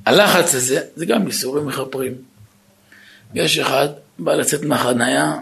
[0.05, 2.13] הלחץ הזה, זה גם איסורים מכפרים.
[3.33, 3.89] יש אחד,
[4.19, 5.35] בא לצאת מהחנייה,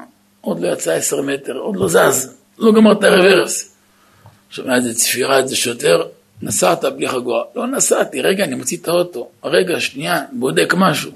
[0.46, 3.76] עוד לא יצא עשר מטר, עוד לא זז, לא גמר את הרוורס.
[4.50, 6.08] שומע איזה צפירה, איזה שוטר,
[6.42, 7.44] נסעת בלי חגורה.
[7.56, 9.30] לא נסעתי, רגע, אני מוציא את האוטו.
[9.44, 11.12] רגע, שנייה, בודק משהו.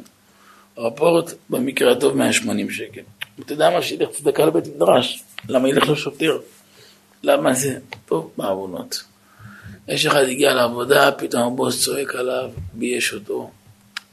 [0.78, 3.02] רפורט, במקרה הטוב, 180 שקל.
[3.40, 5.24] אתה יודע מה, שילך צדקה לבית מדרש.
[5.50, 6.40] למה ילך לשוטר?
[7.24, 7.78] למה זה?
[8.06, 9.04] טוב, בעוונות.
[9.88, 13.52] יש אחד הגיע לעבודה, פתאום הבוס צועק עליו, בייש אותו.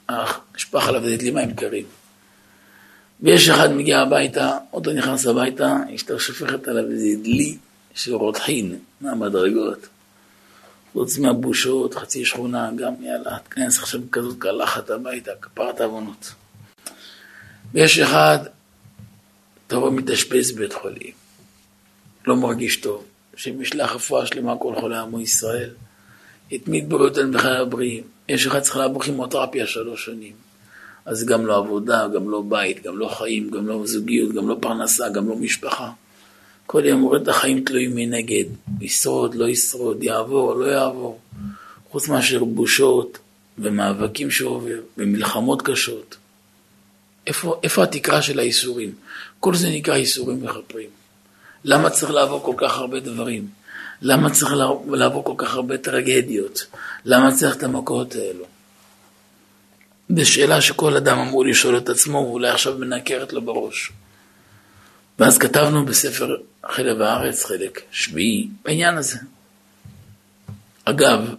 [0.07, 1.85] אך, נשפך עליו איזה דלי מים קרים.
[3.21, 7.57] ויש אחד מגיע הביתה, לא נכנס הביתה, אשתו שופכת עליו איזה דלי
[7.95, 9.89] של רותחין מהמדרגות.
[10.93, 16.33] חוץ מהבושות, חצי שכונה, גם יאללה, תכנס עכשיו כזאת קלחת הביתה, כפרת עוונות.
[17.73, 18.39] ויש אחד,
[19.67, 21.13] תבוא מתאשפז בבית חולים,
[22.27, 23.05] לא מרגיש טוב,
[23.37, 25.71] שמשלח רפואה שלמה כל חולי עמו ישראל,
[26.53, 28.03] התמיד בריאות על בחיי הבריאים.
[28.29, 30.33] יש אחד צריך לעבור כימותרפיה שלוש שנים.
[31.07, 34.57] אז גם לא עבודה, גם לא בית, גם לא חיים, גם לא זוגיות, גם לא
[34.61, 35.91] פרנסה, גם לא משפחה.
[36.67, 38.45] כל יום רואה את החיים תלויים מנגד,
[38.81, 41.19] ישרוד, לא ישרוד, יעבור, לא יעבור.
[41.91, 43.19] חוץ מאשר בושות
[43.59, 46.17] ומאבקים שעובר ומלחמות קשות.
[47.27, 48.93] איפה, איפה התקרה של האיסורים?
[49.41, 50.89] כל זה נקרא איסורים מכפרים.
[51.65, 53.49] למה צריך לעבור כל כך הרבה דברים?
[54.03, 54.53] למה צריך
[54.91, 56.67] לעבור כל כך הרבה טרגדיות?
[57.05, 58.45] למה צריך את המכות האלו?
[60.09, 63.93] זו שאלה שכל אדם אמור לשאול את עצמו, ואולי עכשיו מנקרת לו בראש.
[65.19, 66.37] ואז כתבנו בספר
[66.67, 69.19] חלב הארץ, חלק שביעי, בעניין הזה.
[70.85, 71.35] אגב,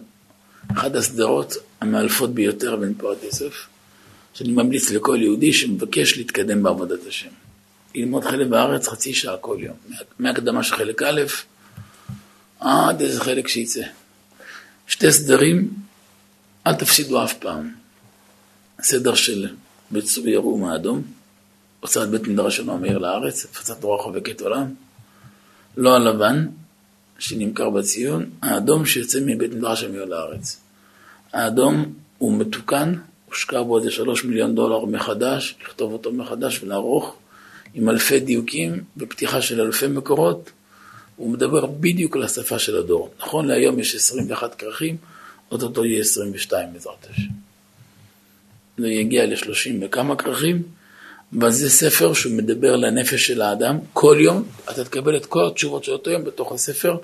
[0.72, 3.66] אחת הסדרות המאלפות ביותר בין פרט יוסף,
[4.34, 7.28] שאני ממליץ לכל יהודי שמבקש להתקדם בעבודת השם.
[7.94, 9.76] ללמוד חלב הארץ חצי שעה כל יום,
[10.18, 11.22] מהקדמה של חלק א'
[12.60, 13.82] עד איזה חלק שיצא.
[14.86, 15.70] שתי סדרים,
[16.66, 17.85] אל תפסידו אף פעם.
[18.82, 19.48] סדר של
[19.90, 21.02] בית צור ירום האדום,
[21.80, 24.74] הוצאת בית מדרש שלנו המאיר לארץ, הפצת תורה חובקת עולם,
[25.76, 26.46] לא הלבן,
[27.18, 30.60] שנמכר בציון, האדום שיוצא מבית מדרש המאיר לארץ.
[31.32, 32.94] האדום הוא מתוקן,
[33.26, 37.16] הושקע בו איזה שלוש מיליון דולר מחדש, לכתוב אותו מחדש ולערוך,
[37.74, 40.50] עם אלפי דיוקים ופתיחה של אלפי מקורות,
[41.16, 43.10] הוא מדבר בדיוק על השפה של הדור.
[43.18, 44.96] נכון להיום יש 21 כרכים,
[45.50, 47.45] אוטוטו יהיה 22 בעזרת השם.
[48.78, 50.62] זה יגיע ל-30 וכמה כרכים,
[51.42, 53.78] וזה ספר שהוא מדבר לנפש של האדם.
[53.92, 56.96] כל יום אתה תקבל את כל התשובות של אותו יום בתוך הספר.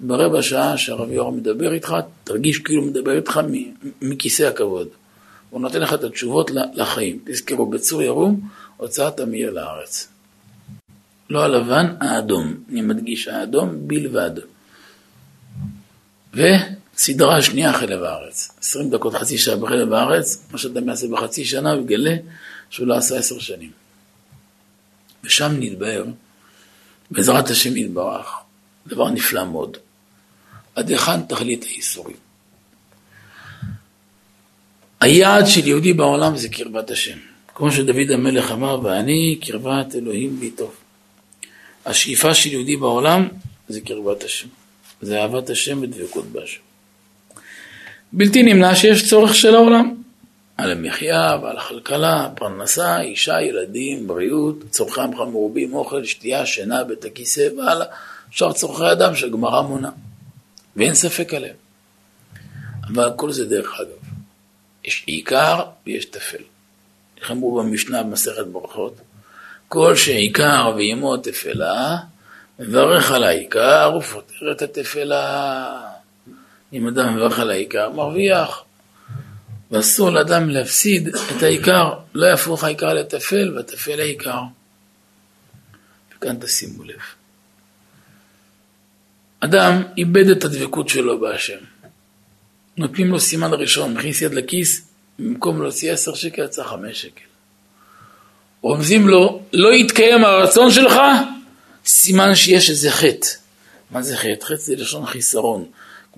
[0.00, 3.40] ברבע שעה שהרב יורם מדבר איתך, תרגיש כאילו מדבר איתך
[4.02, 4.88] מכיסא הכבוד.
[5.50, 7.18] הוא נותן לך את התשובות לחיים.
[7.26, 8.40] תזכרו, בצור ירום,
[8.76, 10.08] הוצאת המאיר לארץ.
[11.30, 12.54] לא הלבן, האדום.
[12.70, 14.30] אני מדגיש, האדום בלבד.
[16.98, 18.48] וסדרה שנייה חלב הארץ.
[18.60, 22.16] 20 דקות, חצי שעה בחלב הארץ, מה שאתה יעשה בחצי שנה, הוא יגלה
[22.70, 23.70] שהוא לא עשה עשר שנים.
[25.24, 26.04] ושם נתבהר,
[27.10, 28.26] בעזרת השם יתברך,
[28.86, 29.76] דבר נפלא מאוד.
[30.74, 32.16] עד היכן תכלית הייסורים?
[35.00, 37.18] היעד של יהודי בעולם זה קרבת השם.
[37.54, 40.74] כמו שדוד המלך אמר, ואני קרבת אלוהים בי טוב.
[41.86, 43.28] השאיפה של יהודי בעולם
[43.68, 44.48] זה קרבת השם.
[45.00, 46.67] זה אהבת השם ודבקות בהשם.
[48.12, 49.94] בלתי נמנע שיש צורך של העולם.
[50.56, 57.04] על המחיה ועל הכלכלה, פרנסה, אישה, ילדים, בריאות, צורכי עמך מרובים, אוכל, שתייה, שינה, בית
[57.04, 57.86] הכיסא והלאה.
[58.30, 59.90] שאר צורכי אדם שהגמרא מונה.
[60.76, 61.56] ואין ספק עליהם.
[62.86, 64.12] אבל כל זה דרך אגב.
[64.84, 66.42] יש עיקר ויש טפל.
[67.20, 68.94] איך אמרו במשנה במסכת ברכות?
[69.68, 71.96] כל שעיקר ועימו תפלה,
[72.58, 75.87] מברך על העיקר ופותר את התפלה.
[76.72, 78.64] אם אדם מברך על העיקר, מרוויח.
[79.70, 84.40] ואסור לאדם להפסיד את העיקר, לא יהפוך העיקר לטפל והטפל לעיקר.
[86.16, 87.00] וכאן תשימו לב.
[89.40, 91.58] אדם איבד את הדבקות שלו בהשם.
[92.76, 97.24] נותנים לו סימן ראשון, מכניס יד לכיס, במקום להוציא עשר שקל יצא חמש שקל.
[98.60, 100.94] רומזים לו, לא יתקיים הרצון שלך,
[101.86, 103.28] סימן שיש איזה חטא.
[103.90, 104.44] מה זה חטא?
[104.44, 105.64] חטא זה לשון חיסרון.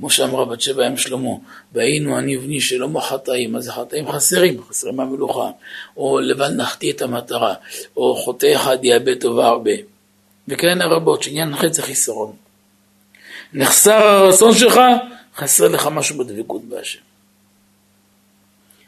[0.01, 1.31] כמו שאמרה בת שבע אם שלמה,
[1.73, 5.51] והיינו אני ובני שלמה חטאים, מה זה חטאים חסרים, חסרים מהמלוכה,
[5.97, 7.55] או לבד נחטיא את המטרה,
[7.97, 9.71] או חוטא אחד יאבד טובה הרבה.
[10.49, 12.33] וכאלה רבות, שעניין חטא זה חיסרון.
[13.53, 14.81] נחסר הרצון שלך,
[15.37, 17.01] חסר לך משהו בדבקות בהשם.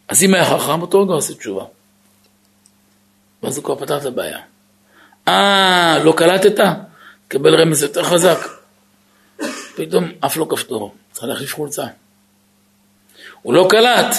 [0.08, 1.64] אז אם היה חכם, אותו רגע עושה תשובה.
[3.42, 4.38] ואז הוא כבר פתר את הבעיה.
[5.28, 6.64] אה, לא קלטת?
[7.28, 8.38] תקבל רמז יותר חזק.
[9.76, 11.86] פתאום עף לו כפתור, צריך להחליף חולצה.
[13.42, 14.16] הוא לא קלט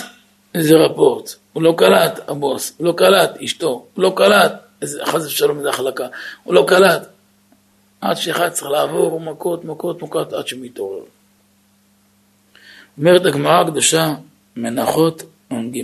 [0.55, 5.25] איזה רפורט, הוא לא קלט הבוס, הוא לא קלט אשתו, הוא לא קלט איזה חס
[5.25, 6.07] ושלום איזה החלקה,
[6.43, 7.07] הוא לא קלט.
[8.01, 11.03] עד שאחד צריך לעבור מכות, מכות, מכות, עד שמתעורר.
[12.97, 14.13] אומרת הגמרא הקדושה,
[14.55, 15.81] מנחות נ"ג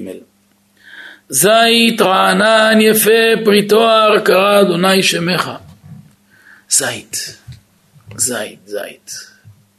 [1.30, 5.52] זית רענן יפה פרי תואר קרא אדוני שמך.
[6.70, 7.38] זית,
[8.18, 9.12] זית, זית.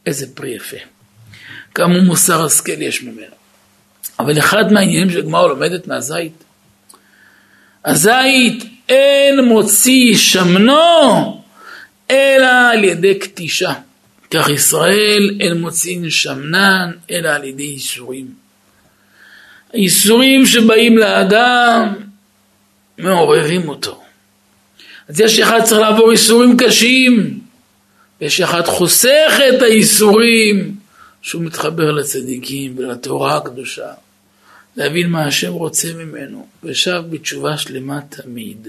[0.06, 0.99] איזה פרי יפה.
[1.74, 3.34] כמה מוסר השכל יש ממנו.
[4.18, 6.44] אבל אחד מהעניינים שהגמרא לומדת מהזית,
[7.84, 11.42] הזית אין מוציא שמנו
[12.10, 13.72] אלא על ידי כתישה.
[14.30, 18.26] כך ישראל אין מוצאים שמנן אלא על ידי ייסורים.
[19.72, 21.94] הייסורים שבאים לאדם
[22.98, 24.02] מעוררים אותו.
[25.08, 27.40] אז יש אחד צריך לעבור ייסורים קשים,
[28.20, 30.79] ויש אחד חוסך את הייסורים
[31.22, 33.92] שהוא מתחבר לצדיקים ולתורה הקדושה,
[34.76, 38.68] להבין מה השם רוצה ממנו, ושב בתשובה שלמה תמיד.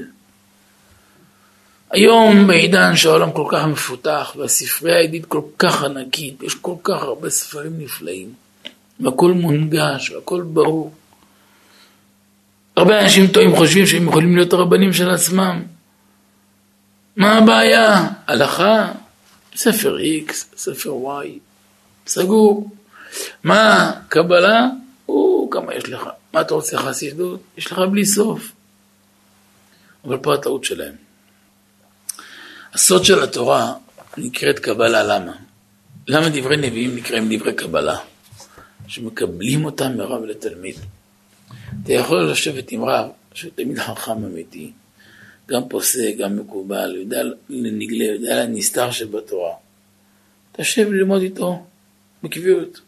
[1.92, 7.30] היום בעידן שהעולם כל כך מפותח והספרייה היהודית כל כך ענקית, יש כל כך הרבה
[7.30, 8.34] ספרים נפלאים,
[9.00, 10.94] והכל מונגש והכל ברור.
[12.78, 15.64] הרבה אנשים טועים חושבים שהם יכולים להיות הרבנים של עצמם.
[17.16, 18.08] מה הבעיה?
[18.28, 18.92] הלכה,
[19.56, 20.92] ספר X, ספר
[21.24, 21.28] Y,
[22.08, 22.70] סגור.
[23.44, 24.68] מה, קבלה?
[25.10, 26.10] או, כמה יש לך.
[26.34, 27.42] מה אתה רוצה חסידות?
[27.58, 28.52] יש לך בלי סוף.
[30.06, 30.96] אבל פה הטעות שלהם.
[32.74, 33.74] הסוד של התורה
[34.18, 35.32] נקראת קבלה, למה?
[36.08, 37.98] למה דברי נביאים נקראים דברי קבלה?
[38.88, 40.76] שמקבלים אותם מרב לתלמיד.
[41.84, 44.72] אתה יכול לשבת עם רב, שהוא תמיד חכם אמיתי,
[45.48, 49.54] גם פוסק, גם מקובל, יודע לנגלה, יודע לנסתר שבתורה.
[50.52, 51.66] תשב ללמוד איתו
[52.24, 52.82] בקביעות.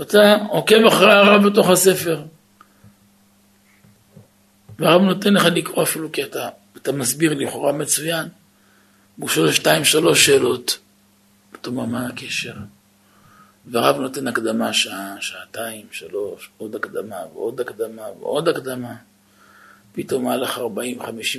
[0.00, 2.22] אתה עוקב אחרי הרב בתוך הספר.
[4.78, 8.28] והרב נותן לך לקרוא אפילו כי אתה, אתה מסביר לכאורה מצוין.
[9.16, 10.78] הוא שואל שתיים, שלוש שאלות.
[11.60, 12.54] אתה אומר, מה הקשר?
[13.66, 18.94] והרב נותן הקדמה שעה, שעתיים, שלוש, עוד הקדמה ועוד הקדמה ועוד הקדמה.
[19.92, 20.60] פתאום מהלך 40-50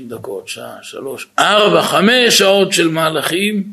[0.07, 3.71] דקות, שעה, שלוש, ארבע, חמש שעות של מהלכים,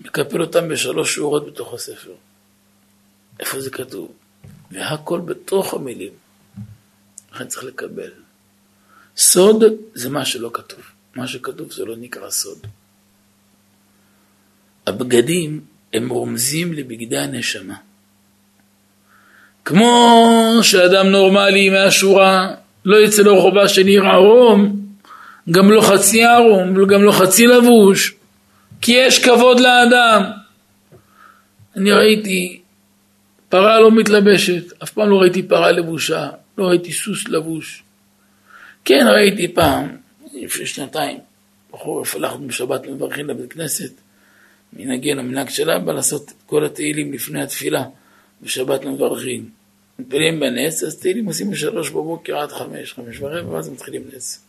[0.00, 2.12] מקפל אותם בשלוש שורות בתוך הספר.
[3.40, 4.12] איפה זה כתוב?
[4.70, 6.12] והכל בתוך המילים.
[7.32, 8.10] לכן צריך לקבל.
[9.16, 10.80] סוד זה מה שלא כתוב.
[11.14, 12.58] מה שכתוב זה לא נקרא סוד.
[14.86, 15.60] הבגדים
[15.92, 17.76] הם רומזים לבגדי הנשמה.
[19.64, 22.54] כמו שאדם נורמלי מהשורה
[22.84, 24.86] לא יצא לרחובה של עיר ערום,
[25.50, 28.14] גם לא חצי ערום, גם לא חצי לבוש,
[28.80, 30.22] כי יש כבוד לאדם.
[31.76, 32.60] אני ראיתי
[33.48, 37.82] פרה לא מתלבשת, אף פעם לא ראיתי פרה לבושה, לא ראיתי סוס לבוש.
[38.84, 39.96] כן, ראיתי פעם,
[40.34, 41.18] לפני שנתיים,
[41.72, 43.92] בחורף הלכנו בשבת מברכים לבית כנסת,
[44.72, 47.84] מנהגנו, מנהג של אבא, לעשות את כל התהילים לפני התפילה,
[48.42, 49.50] בשבת מברכים.
[49.98, 54.44] מתפללים בנס, אז תהילים עושים בשלוש בבוקר עד חמש, חמש ורבע, ואז מתחילים נס.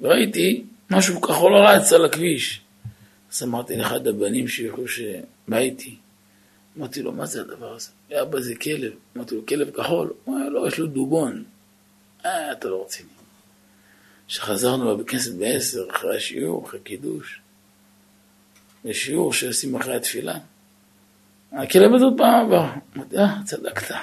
[0.00, 2.60] וראיתי משהו כחול רץ על הכביש.
[3.32, 5.96] אז אמרתי לאחד הבנים שיוכלו שבא איתי,
[6.78, 7.90] אמרתי לו, מה זה הדבר הזה?
[8.22, 8.92] אבא זה כלב.
[9.16, 10.12] אמרתי לו, כלב כחול?
[10.24, 11.44] הוא אמר, לא, יש לו דובון.
[12.24, 13.08] אה, אתה לא רציני.
[14.28, 17.40] כשחזרנו לבית כנסת בעשר, אחרי השיעור, אחרי קידוש,
[18.84, 20.38] בשיעור שעושים אחרי התפילה,
[21.52, 22.66] הכלב עוד פעם עבר.
[22.96, 23.94] אמרתי, אה, צדקת.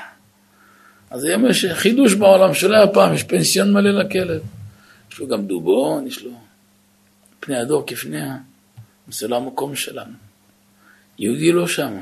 [1.09, 4.41] אז היום יש חידוש בעולם שלא היה פעם, יש פנסיון מלא לכלב.
[5.11, 6.31] יש לו גם דובון, יש לו
[7.39, 8.37] פני הדור כפניה.
[9.07, 10.13] זה לא המקום שלנו.
[11.19, 11.99] יהודי לא שם.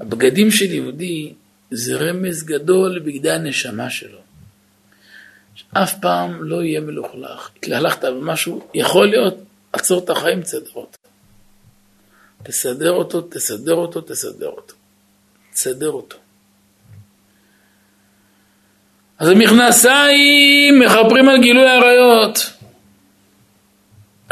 [0.00, 1.32] הבגדים של יהודי
[1.70, 4.18] זה רמז גדול לבגדי הנשמה שלו.
[5.72, 7.50] אף פעם לא יהיה מלוכלך.
[7.56, 9.34] התלהלכת במשהו, יכול להיות,
[9.72, 10.98] עצור את החיים, תסדר אותו.
[12.42, 14.74] תסדר אותו, תסדר אותו, תסדר אותו.
[15.52, 16.16] תסדר אותו.
[19.18, 22.55] אז המכנסיים מכפרים על גילוי עריות.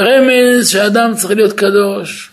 [0.01, 2.31] רמז שאדם צריך להיות קדוש.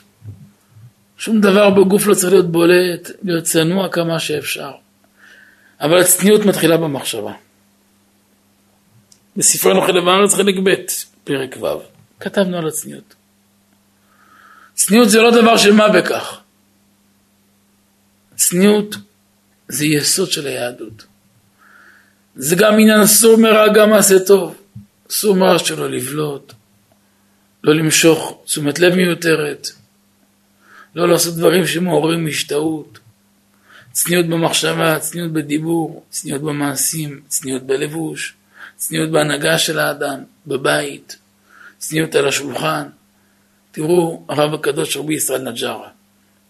[1.17, 4.71] שום דבר בגוף לא צריך להיות בולט, להיות צנוע כמה שאפשר.
[5.82, 7.34] אבל הצניעות מתחילה במחשבה.
[9.38, 10.74] בספרנו חלב הארץ חלק ב',
[11.24, 11.65] פרק ו',
[12.19, 13.15] כתבנו על הצניעות.
[14.74, 16.39] צניעות זה לא דבר של מה בכך.
[18.36, 18.95] צניעות
[19.67, 21.06] זה יסוד של היהדות.
[22.36, 24.56] זה גם עניין אסור מרע, גם מעשה טוב.
[25.12, 26.54] אסור מרע שלא לבלוט,
[27.63, 29.67] לא למשוך תשומת לב מיותרת,
[30.95, 33.00] לא לעשות דברים שמעוררים השתאות.
[33.91, 38.34] צניעות במחשבה, צניעות בדיבור, צניעות במעשים, צניעות בלבוש,
[38.76, 41.17] צניעות בהנהגה של האדם, בבית,
[41.78, 42.88] צניעות על השולחן.
[43.71, 45.89] תראו, הרב הקדוש רבי ישראל נג'רה,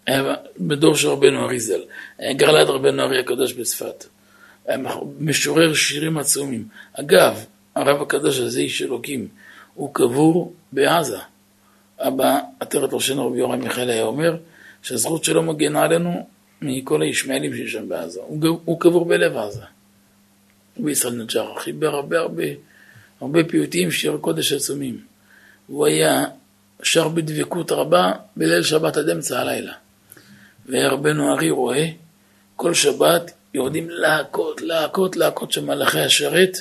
[0.06, 1.80] היה בדור של רבנו אריזל,
[2.18, 4.04] היה גרלת רבנו ארי הקדוש בצפת,
[4.66, 4.78] היה
[5.20, 6.68] משורר שירים עצומים.
[7.00, 7.44] אגב,
[7.74, 9.28] הרב הקדוש הזה איש אלוקים,
[9.74, 11.18] הוא קבור בעזה.
[11.98, 14.36] אבא עטרת ראשנו רבי יורם מיכאל היה אומר
[14.82, 16.26] שהזכות שלו מגנה עלינו
[16.62, 18.20] מכל הישמעאלים שיש שם בעזה.
[18.26, 19.62] הוא, הוא קבור בלב עזה.
[20.76, 22.44] בישראל נג'ר חיבר הרבה הרבה
[23.20, 25.00] הרבה פיוטים שירי קודש עצומים.
[25.66, 26.24] הוא היה
[26.82, 29.72] שר בדבקות רבה בליל שבת עד אמצע הלילה.
[30.66, 31.86] והיה רבנו ארי רואה
[32.56, 36.56] כל שבת יורדים להכות, להכות, להכות של מלאכי השרת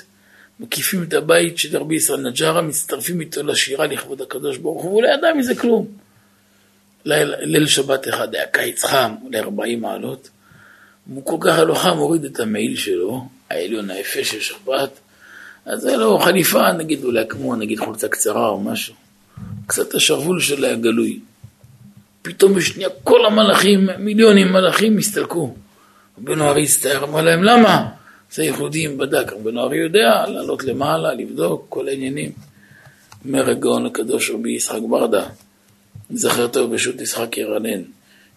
[0.62, 5.04] מקיפים את הבית של רבי ישראל נג'רה, מצטרפים איתו לשירה לכבוד הקדוש ברוך הוא, והוא
[5.04, 5.88] לא ידע מזה כלום.
[7.06, 10.30] ליל, ליל שבת אחד היה קיץ חם, אולי 40 מעלות,
[11.10, 15.00] הוא כל כך הלוחם הוריד את המעיל שלו, העליון היפה של שבת,
[15.66, 18.94] אז היה לו חליפה, נגיד אולי כמו נגיד חולצה קצרה או משהו,
[19.68, 21.20] קצת השרוול שלו היה גלוי.
[22.22, 25.56] פתאום בשנייה כל המלאכים, מיליונים מלאכים, הסתלקו.
[26.18, 28.01] רבנו ארי הסתער, אמר להם, למה?
[28.32, 32.32] זה יהודים בדק, רבנו ארי יודע לעלות למעלה, לבדוק כל העניינים.
[33.26, 35.26] אומר הגאון הקדוש רבי יצחק ברדה,
[36.10, 37.82] זכר טוב בשו"ת יצחק ירנן,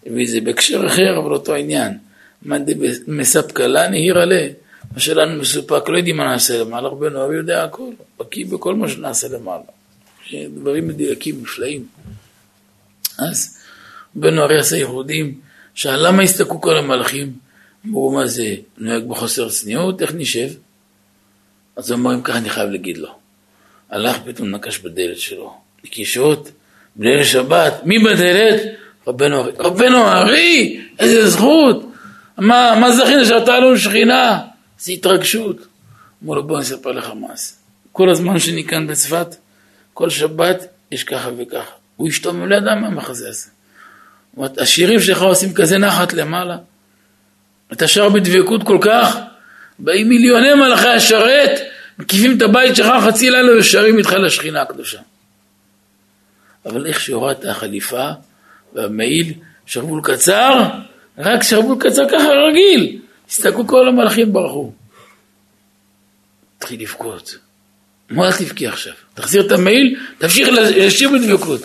[0.05, 1.97] הביא זה בהקשר אחר, אבל אותו העניין.
[2.43, 4.47] מאן דמספקא לה נהיר עלה,
[4.93, 8.89] מה שלנו מסופק, לא יודעים מה נעשה למעלה, רבנו ארי יודע הכל, בקיא בכל מה
[8.89, 9.63] שנעשה למעלה.
[10.33, 11.85] דברים מדויקים, נפלאים.
[13.17, 13.57] אז
[14.17, 15.39] רבנו ארי עשה יהודים,
[15.73, 17.44] שאל למה הסתכלו כל המלאכים?
[17.87, 20.49] אמרו מה זה, נוהג בחוסר צניעות, איך נשב?
[21.75, 23.09] אז הוא אמר, אם ככה אני חייב להגיד לו.
[23.89, 26.51] הלך פתאום נקש בדלת שלו, נקישות,
[26.95, 28.61] בליל שבת, מי בדלת?
[29.07, 29.51] רבנו ארי.
[29.59, 31.91] רבנו ארי, איזה זכות!
[32.37, 34.39] מה, מה זכינו שאתה לנו שכינה?
[34.79, 35.57] איזה התרגשות.
[36.23, 37.53] אמרו לו, בוא אני אספר לך מעשה.
[37.91, 39.35] כל הזמן שאני כאן בצפת,
[39.93, 41.71] כל שבת יש ככה וככה.
[41.95, 43.49] הוא אשתו לא ידע מה המחזה הזה.
[44.57, 46.57] השירים שלך עושים כזה נחת למעלה.
[47.73, 49.17] אתה שר בדבקות כל כך,
[49.79, 51.59] באים מיליוני מלאכי השרת,
[51.99, 54.99] מקיפים את הבית שלך חצי לילה ושרים איתך לשכינה הקדושה.
[56.65, 58.09] אבל איך שהורדת החליפה
[58.73, 59.33] והמעיל,
[59.65, 60.63] שרוול קצר,
[61.17, 64.71] רק שרוול קצר ככה רגיל, הסתכלו כל המלאכים ברחו.
[66.57, 67.37] התחיל לבכות.
[68.09, 68.93] מה תבכי עכשיו?
[69.13, 71.61] תחזיר את המעיל, תמשיך לשיר בדבקות.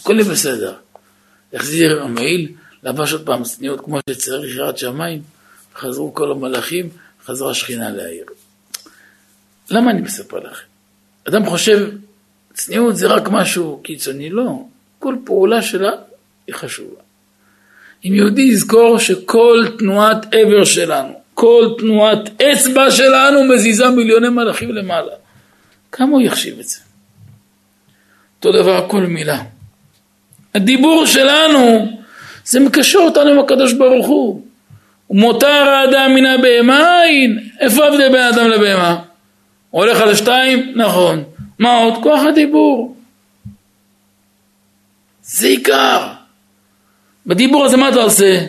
[0.00, 0.74] הכל בסדר.
[1.54, 2.52] החזיר המעיל,
[2.84, 5.22] לבש עוד פעם צניעות כמו שצריך יראת שמיים,
[5.76, 6.88] חזרו כל המלאכים,
[7.24, 8.24] חזרה השכינה לעיר.
[9.70, 10.66] למה אני מספר לכם?
[11.28, 11.88] אדם חושב,
[12.54, 14.64] צניעות זה רק משהו קיצוני, לא.
[14.98, 15.90] כל פעולה שלה
[16.46, 17.00] היא חשובה.
[18.04, 25.12] אם יהודי יזכור שכל תנועת עבר שלנו, כל תנועת אצבע שלנו מזיזה מיליוני מלאכים למעלה.
[25.92, 26.78] כמה הוא יחשיב את זה?
[28.36, 29.42] אותו דבר כל מילה.
[30.54, 31.94] הדיבור שלנו
[32.44, 34.42] זה מקשר אותנו עם הקדוש ברוך הוא.
[35.10, 37.38] ומותר האדם מן הבהמה אין.
[37.60, 38.96] איפה ההבדל בין האדם לבהמה?
[39.70, 40.72] הולך על השתיים?
[40.76, 41.24] נכון.
[41.58, 41.94] מה עוד?
[42.02, 42.96] כוח הדיבור.
[45.22, 46.06] זה עיקר.
[47.26, 48.40] בדיבור הזה מה אתה עושה?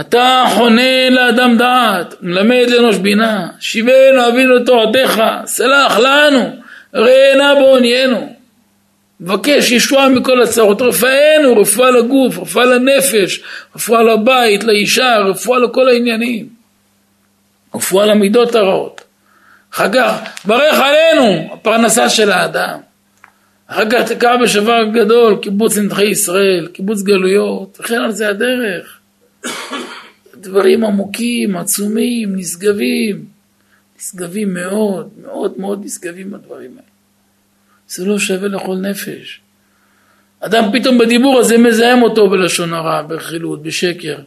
[0.00, 6.56] אתה חונה לאדם דעת, מלמד לאנוש בינה, שיבנו אבינו תורתך, סלח לנו,
[6.94, 8.31] ראינה בעוניינו.
[9.22, 13.40] מבקש ישועה מכל הצרות, רפאנו, רפואה לגוף, רפואה לנפש,
[13.76, 16.48] רפואה לבית, לאישה, רפואה לכל העניינים,
[17.74, 19.00] רפואה למידות הרעות.
[19.74, 22.78] אחר כך, ברך עלינו, הפרנסה של האדם.
[23.66, 28.98] אחר כך תקע בשבר גדול, קיבוץ נדחי ישראל, קיבוץ גלויות, וכן על זה הדרך.
[30.36, 33.24] דברים עמוקים, עצומים, נשגבים,
[33.98, 36.91] נשגבים מאוד, מאוד מאוד נשגבים הדברים האלה.
[37.94, 39.40] זה לא שווה לכל נפש.
[40.40, 44.18] אדם פתאום בדיבור הזה מזהם אותו בלשון הרע, ברכילות, בשקר,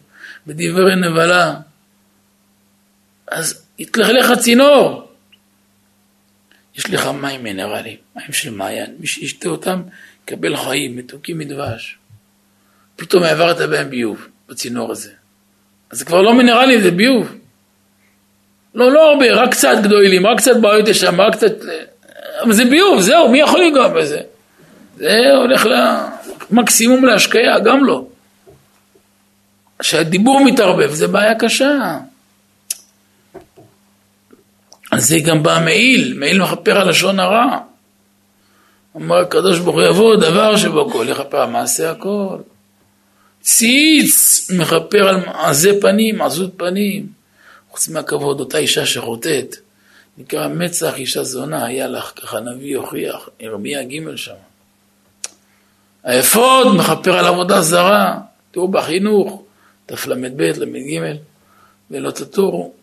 [0.48, 1.56] בדברי נבלה.
[3.28, 5.12] אז יתלכלך הצינור.
[6.76, 9.82] יש לך מים מינרליים, מים של מעיין, מי שישתה אותם
[10.24, 11.98] יקבל חיים, מתוקים מדבש.
[12.96, 15.12] פתאום העברת בהם ביוב, בצינור הזה.
[15.90, 17.36] אז זה כבר לא מינרלים, זה ביוב.
[18.76, 21.54] לא, לא הרבה, רק קצת גדולים, רק קצת בעיות יש שם, רק קצת...
[22.52, 24.20] זה ביוב, זהו, מי יכול לנגוע בזה?
[24.98, 25.68] זה הולך
[26.52, 28.06] למקסימום להשקיה, גם לא.
[29.82, 31.98] שהדיבור מתערבב, זה בעיה קשה.
[34.92, 37.60] אז זה גם בא מעיל, מעיל מכפר על לשון הרע.
[38.98, 42.38] אמר הקדוש ברוך הוא יבוא דבר שבו כל יכפר על מעשה הכל.
[43.42, 47.08] ציץ מכפר על עזי פנים, עזות פנים.
[47.70, 49.56] חוץ מהכבוד, אותה אישה שחוטאת,
[50.18, 54.34] נקרא מצח אישה זונה, היה לך, ככה נביא הוכיח, ירמיה ג' שם.
[56.04, 58.20] האפוד מכפר על עבודה זרה,
[58.52, 59.44] תראו בחינוך,
[59.86, 61.16] תל"ב, ל"ג,
[61.92, 62.74] ולא תטורו.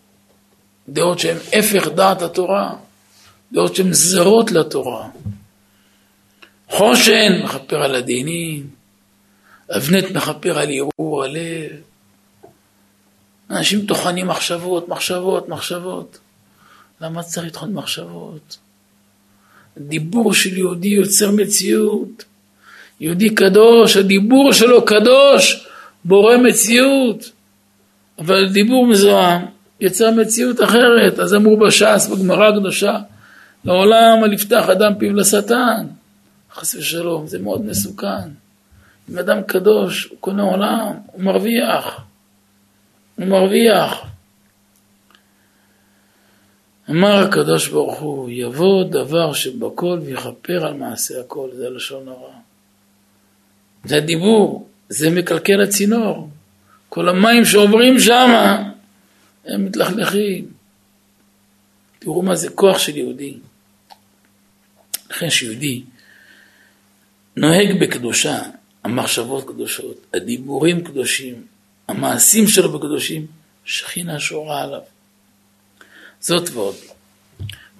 [0.89, 2.75] דעות שהן הפך דעת התורה,
[3.51, 5.07] דעות שהן זרות לתורה.
[6.69, 8.69] חושן מכפר על הדינים,
[9.77, 11.71] אבנט מכפר על ערעור הלב.
[13.49, 16.19] אנשים טוחנים מחשבות, מחשבות, מחשבות.
[17.03, 18.57] למה צריך לטחון מחשבות?
[19.77, 22.23] דיבור של יהודי יוצר מציאות.
[22.99, 25.67] יהודי קדוש, הדיבור שלו קדוש,
[26.05, 27.31] בורא מציאות.
[28.19, 29.45] אבל דיבור מזוהם
[29.79, 31.19] יצר מציאות אחרת.
[31.19, 32.97] אז אמרו בש"ס, בגמרא הקדושה,
[33.65, 35.85] לעולם אל יפתח אדם פיו לשטן.
[36.53, 38.29] חס ושלום, זה מאוד מסוכן.
[39.09, 42.01] אם אדם קדוש, הוא קונה עולם, הוא מרוויח.
[43.15, 44.12] הוא מרוויח.
[46.89, 52.33] אמר הקדוש ברוך הוא, יבוא דבר שבכל ויכפר על מעשה הכל, זה לשון הרע.
[53.85, 56.29] זה הדיבור, זה מקלקל הצינור.
[56.89, 58.71] כל המים שעוברים שמה,
[59.45, 60.47] הם מתלכלכים.
[61.99, 63.37] תראו מה זה כוח של יהודי.
[65.09, 65.83] לכן שיהודי
[67.37, 68.39] נוהג בקדושה,
[68.83, 71.45] המחשבות קדושות, הדיבורים קדושים,
[71.87, 73.27] המעשים שלו בקדושים,
[73.65, 74.81] שכינה שורה עליו.
[76.23, 76.75] זאת ועוד.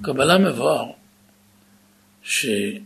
[0.02, 0.92] קבלה מבואר
[2.24, 2.82] שכל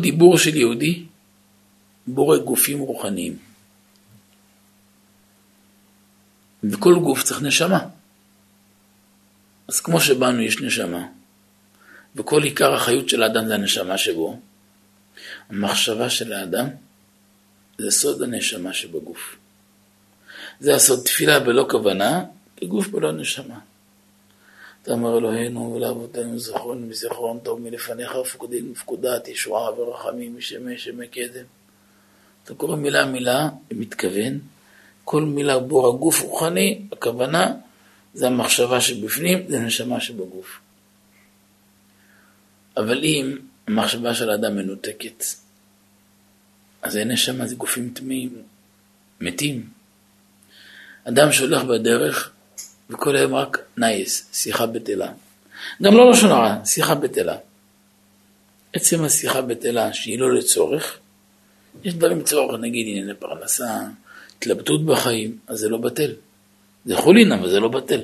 [0.00, 1.04] דיבור של יהודי
[2.06, 3.38] בורא גופים רוחניים.
[6.64, 7.88] וכל גוף צריך נשמה.
[9.68, 11.06] אז כמו שבנו יש נשמה,
[12.16, 14.40] וכל עיקר החיות של האדם זה הנשמה שבו,
[15.48, 16.68] המחשבה של האדם
[17.78, 19.36] זה סוד הנשמה שבגוף.
[20.60, 22.24] זה הסוד תפילה בלא כוונה,
[22.62, 23.58] כגוף בלא נשמה.
[24.82, 31.44] תאמר אלוהינו ולאבותינו זכרון וזכרון טוב מלפניך ופקודין ופקודת ישועה ורחמים משמי שמי קדם.
[32.44, 34.38] אתה קורא מילה מילה ומתכוון,
[35.04, 37.54] כל מילה בור הגוף רוחני, הכוונה
[38.14, 40.60] זה המחשבה שבפנים, זה נשמה שבגוף.
[42.76, 45.24] אבל אם המחשבה של האדם מנותקת,
[46.82, 48.42] אז אין נשמה, זה גופים טמאים,
[49.20, 49.68] מתים.
[51.04, 52.32] אדם שהולך בדרך
[52.92, 55.12] וכל היום רק נייס, שיחה בטלה.
[55.82, 57.36] גם לא לשון הרע, שיחה בטלה.
[58.72, 60.98] עצם השיחה בטלה שהיא לא לצורך,
[61.84, 63.78] יש דברים צורך, נגיד ענייני פרנסה,
[64.38, 66.12] התלבטות בחיים, אז זה לא בטל.
[66.84, 68.00] זה חולין, אבל זה לא בטל.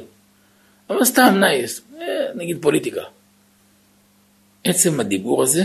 [0.90, 3.02] אבל סתם נייס, אה, נגיד פוליטיקה.
[4.64, 5.64] עצם הדיבור הזה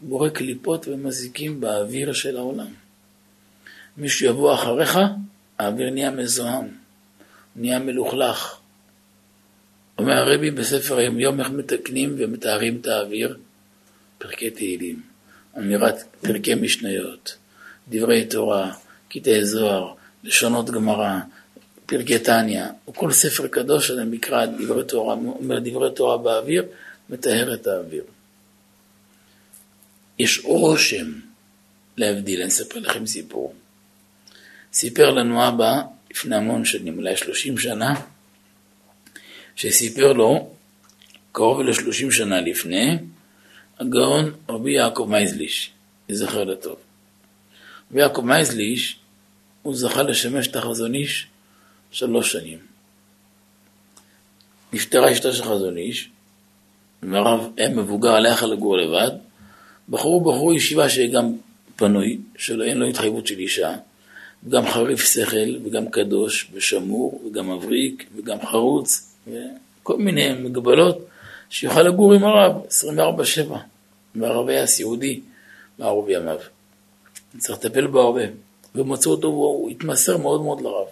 [0.00, 2.72] בורא קליפות ומזיקים באוויר של העולם.
[3.96, 4.98] מישהו יבוא אחריך,
[5.58, 6.68] האוויר נהיה מזוהם,
[7.56, 8.56] נהיה מלוכלך.
[9.98, 13.36] אומר הרבי בספר היום יום איך מתקנים ומתארים את האוויר,
[14.18, 15.02] פרקי תהילים,
[15.58, 17.36] אמירת פרקי משניות,
[17.88, 18.72] דברי תורה,
[19.08, 19.94] קטעי זוהר,
[20.24, 21.18] לשונות גמרא,
[21.86, 26.64] פרקי תניא, או כל ספר קדוש שזה נקרא דברי תורה, אומר דברי תורה באוויר,
[27.10, 28.04] מטהר את האוויר.
[30.18, 31.12] יש רושם
[31.96, 33.54] להבדיל, אני אספר לכם סיפור.
[34.72, 37.94] סיפר לנו אבא לפני המון שנים, אולי שלושים שנה,
[39.56, 40.50] שסיפר לו,
[41.32, 42.98] קרוב לשלושים שנה לפני,
[43.78, 45.70] הגאון רבי יעקב מייזליש,
[46.08, 46.76] יזכר לטוב.
[47.90, 48.96] רבי יעקב מייזליש,
[49.62, 51.26] הוא זכה לשמש את החזון איש
[51.90, 52.58] שלוש שנים.
[54.72, 56.08] נפטרה אשתו של חזון איש,
[57.02, 59.10] והרב היה מבוגר, הלך לגור לבד,
[59.88, 61.32] בחרו בחור ישיבה שיהיה גם
[61.76, 63.76] פנוי, שאין לו התחייבות של אישה,
[64.44, 71.06] וגם חריף שכל, וגם קדוש, ושמור, וגם מבריק, וגם חרוץ, וכל מיני מגבלות,
[71.50, 72.52] שיוכל לגור עם הרב
[73.48, 73.54] 24-7,
[74.14, 75.20] והרב היה סיעודי
[75.78, 76.38] בערוב ימיו.
[77.38, 78.22] צריך לטפל בו הרבה,
[78.74, 80.86] ומצאו אותו, הוא התמסר מאוד מאוד לרב.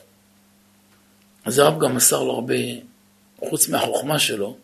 [1.45, 2.55] אז הרב גם מסר לו הרבה,
[3.39, 4.57] חוץ מהחוכמה שלו,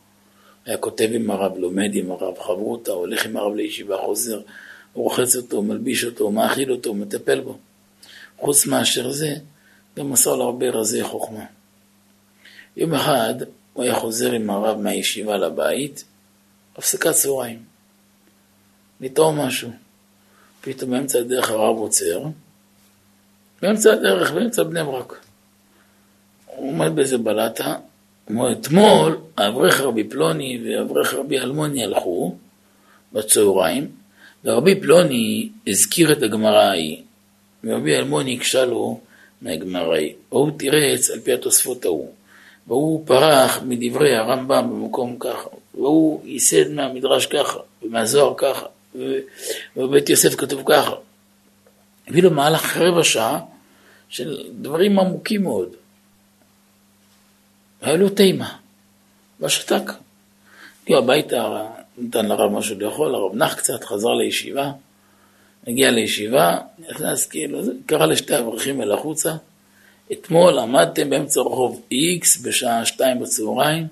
[0.66, 4.40] היה כותב עם הרב, לומד עם הרב, חברותא, הולך עם הרב לישיבה, חוזר,
[4.94, 7.58] רוחץ אותו, מלביש אותו, מאכיל אותו, מטפל בו.
[8.38, 9.34] חוץ מאשר זה,
[9.98, 11.44] גם מסר לו הרבה רזי חוכמה.
[12.76, 13.34] יום אחד
[13.72, 16.04] הוא היה חוזר עם הרב מהישיבה לבית,
[16.76, 17.62] הפסקת צהריים.
[19.00, 19.70] לטעום משהו.
[20.60, 22.22] פתאום באמצע הדרך הרב עוצר,
[23.62, 25.20] באמצע הדרך, באמצע בני ברק.
[26.46, 27.74] הוא עומד באיזה בלטה,
[28.26, 32.34] כמו אתמול, אברך רבי פלוני ואברך רבי אלמוני הלכו
[33.12, 33.90] בצהריים,
[34.44, 37.02] ורבי פלוני הזכיר את הגמרא ההיא,
[37.64, 39.00] ורבי אלמוני הקשה לו
[39.42, 40.12] מהגמרא ההיא.
[40.32, 42.12] והוא תירץ על פי התוספות ההוא,
[42.66, 48.66] והוא פרח מדברי הרמב"ם במקום ככה, והוא ייסד מהמדרש ככה, ומהזוהר ככה,
[49.76, 50.94] ובבית יוסף כתוב ככה.
[52.08, 53.40] הביא לו מהלך רבע שעה
[54.08, 55.68] של דברים עמוקים מאוד.
[57.82, 58.56] היה לו תימה,
[59.40, 59.82] ושתק.
[60.82, 61.66] הגיע הביתה,
[61.98, 64.72] נתן לרב משהו לאכול, הרב נח קצת, חזר לישיבה,
[65.66, 69.32] הגיע לישיבה, נכנס כאילו, קרא לשתי אברכים אל החוצה,
[70.12, 73.86] אתמול עמדתם באמצע רחוב X בשעה שתיים בצהריים,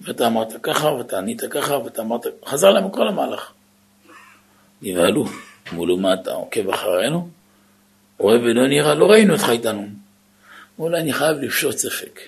[0.00, 3.52] ואתה אמרת ככה, ואתה ענית ככה, ואתה אמרת, חזר להם כל המהלך.
[4.82, 5.24] נבהלו,
[5.72, 7.28] אמרו מה אתה עוקב אחרינו?
[8.18, 9.86] רואה ולא נראה, לא ראינו אותך איתנו.
[10.78, 12.20] אמרו אני חייב לפשוט ספק.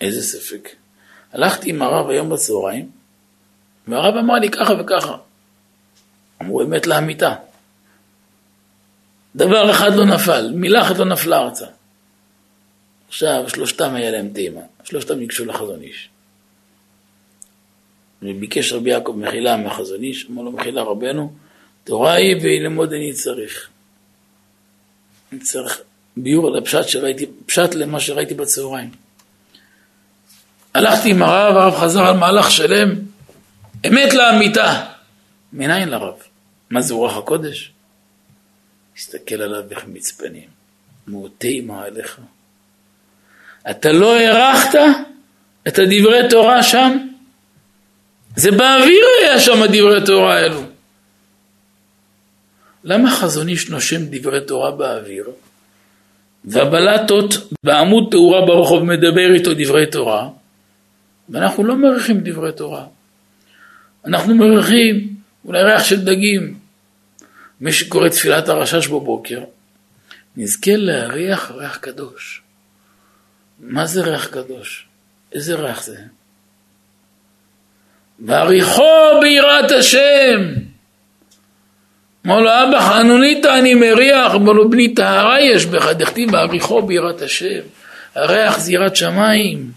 [0.00, 0.68] איזה ספק?
[1.32, 2.90] הלכתי עם הרב היום בצהריים,
[3.88, 5.16] והרב אמר לי ככה וככה.
[6.42, 7.34] אמרו אמת לאמיתה.
[9.36, 11.66] דבר אחד לא נפל, מילה אחת לא נפלה ארצה.
[13.08, 16.08] עכשיו, שלושתם היה להם תימה, שלושתם ניגשו לחזון איש.
[18.22, 21.32] וביקש רבי יעקב מחילה מהחזון איש, אמר לו מחילה רבנו,
[21.84, 23.68] תורה היא וללמוד אני צריך.
[25.32, 25.80] אני צריך
[26.16, 28.90] ביור על הפשט שראיתי, פשט למה שראיתי בצהריים.
[30.74, 32.94] הלכתי עם הרב, הרב חזר על מהלך שלם,
[33.86, 34.84] אמת לאמיתה.
[35.52, 36.14] מניין לרב?
[36.70, 37.72] מה זה רוח הקודש?
[39.00, 40.48] הסתכל עליו בחמיץ פנים,
[41.06, 42.20] מעוטי מה עליך.
[43.70, 44.78] אתה לא הערכת
[45.68, 47.08] את הדברי תורה שם?
[48.36, 50.62] זה באוויר היה שם הדברי תורה האלו.
[52.84, 55.24] למה חזון איש נושם דברי תורה באוויר?
[56.44, 57.34] והבלטות
[57.64, 60.28] בעמוד תאורה ברחוב מדבר איתו דברי תורה,
[61.28, 62.84] ואנחנו לא מריחים דברי תורה.
[64.04, 66.59] אנחנו מריחים אולי ריח של דגים.
[67.60, 69.40] מי שקורא תפילת הרשש בבוקר,
[70.36, 72.42] נזכה להריח ריח קדוש.
[73.60, 74.86] מה זה ריח קדוש?
[75.32, 75.96] איזה ריח זה?
[78.20, 80.54] והריחו ביראת השם.
[82.26, 87.22] אמר לו, אבא חנונית אני מריח, אמר לו, בני טהרה יש בך, דכתיב בעריכו ביראת
[87.22, 87.60] השם.
[88.14, 89.70] הריח זירת שמיים.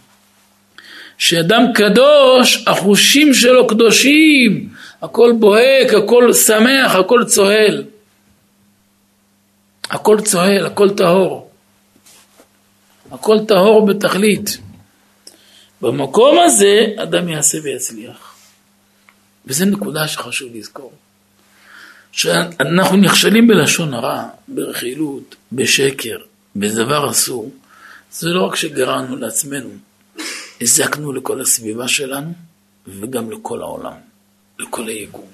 [1.18, 4.70] שאדם קדוש, החושים שלו קדושים,
[5.04, 7.84] הכל בוהק, הכל שמח, הכל צוהל.
[9.90, 11.52] הכל צוהל, הכל טהור.
[13.12, 14.58] הכל טהור בתכלית.
[15.82, 18.36] במקום הזה אדם יעשה ויצליח.
[19.46, 20.94] וזו נקודה שחשוב לזכור.
[22.12, 26.18] שאנחנו נכשלים בלשון הרע, ברכילות, בשקר,
[26.56, 27.52] בדבר אסור.
[28.12, 29.70] זה לא רק שגרמנו לעצמנו,
[30.62, 32.34] הזקנו לכל הסביבה שלנו
[32.88, 34.13] וגם לכל העולם,
[34.60, 35.28] לכל היקום.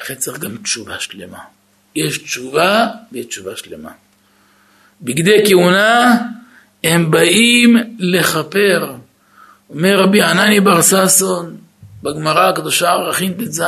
[0.00, 1.38] לכן צריך גם תשובה שלמה.
[1.94, 3.90] יש תשובה ויש תשובה שלמה.
[5.02, 6.22] בגדי כהונה
[6.84, 8.94] הם באים לכפר.
[9.70, 11.56] אומר רבי ענני בר ששון
[12.02, 13.62] בגמרא הקדושה ערכין ט"ז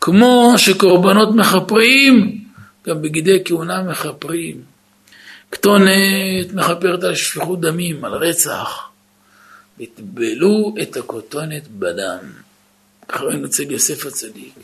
[0.00, 2.44] כמו שקורבנות מכפרים,
[2.86, 4.62] גם בגדי כהונה מכפרים.
[5.52, 8.90] כתונת מכפרת על שפיכות דמים, על רצח.
[9.80, 12.18] וטבלו את הכותונת בדם.
[13.16, 14.54] ראינו אצל יוסף הצדיק.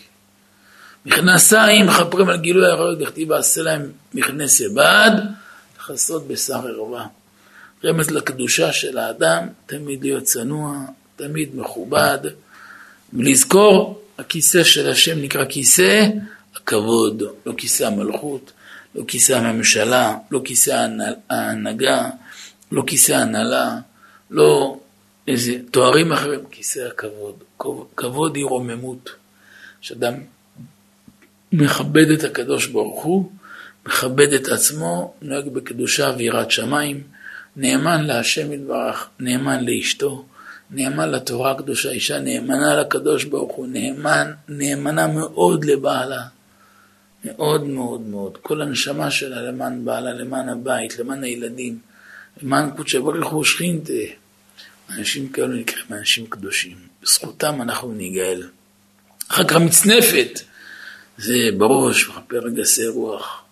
[1.06, 5.10] מכנסיים מכפרים על גילוי עריות, דכתיב עשה להם מכנס בד,
[5.78, 7.06] לכסות בשר ערווה.
[7.84, 10.76] רמז לקדושה של האדם, תמיד להיות צנוע,
[11.16, 12.18] תמיד מכובד,
[13.12, 16.06] ולזכור, הכיסא של השם נקרא כיסא
[16.56, 18.52] הכבוד, לא כיסא המלכות,
[18.94, 20.86] לא כיסא הממשלה, לא כיסא
[21.30, 22.08] ההנהגה,
[22.72, 23.78] לא כיסא ההנהלה,
[24.30, 24.78] לא
[25.28, 27.34] איזה תוארים אחרים, כיסא הכבוד.
[27.96, 29.10] כבוד היא רוממות,
[29.80, 30.14] שאדם
[31.52, 33.30] מכבד את הקדוש ברוך הוא,
[33.86, 37.02] מכבד את עצמו, נוהג בקדושה ויראת שמיים,
[37.56, 40.24] נאמן להשם יתברך, נאמן לאשתו,
[40.70, 46.22] נאמן לתורה הקדושה, אישה נאמנה לקדוש ברוך הוא, נאמן, נאמנה מאוד לבעלה,
[47.24, 48.38] מאוד מאוד מאוד.
[48.42, 51.78] כל הנשמה שלה למען בעלה, למען הבית, למען הילדים,
[52.42, 53.92] למען קודשא בריך הוא שכינתה.
[54.90, 56.76] אנשים כאלו נקראים אנשים קדושים,
[57.06, 58.42] בזכותם אנחנו ניגאל.
[59.28, 60.40] אחר כך מצנפת,
[61.18, 63.42] זה בראש, מכפר גסי רוח.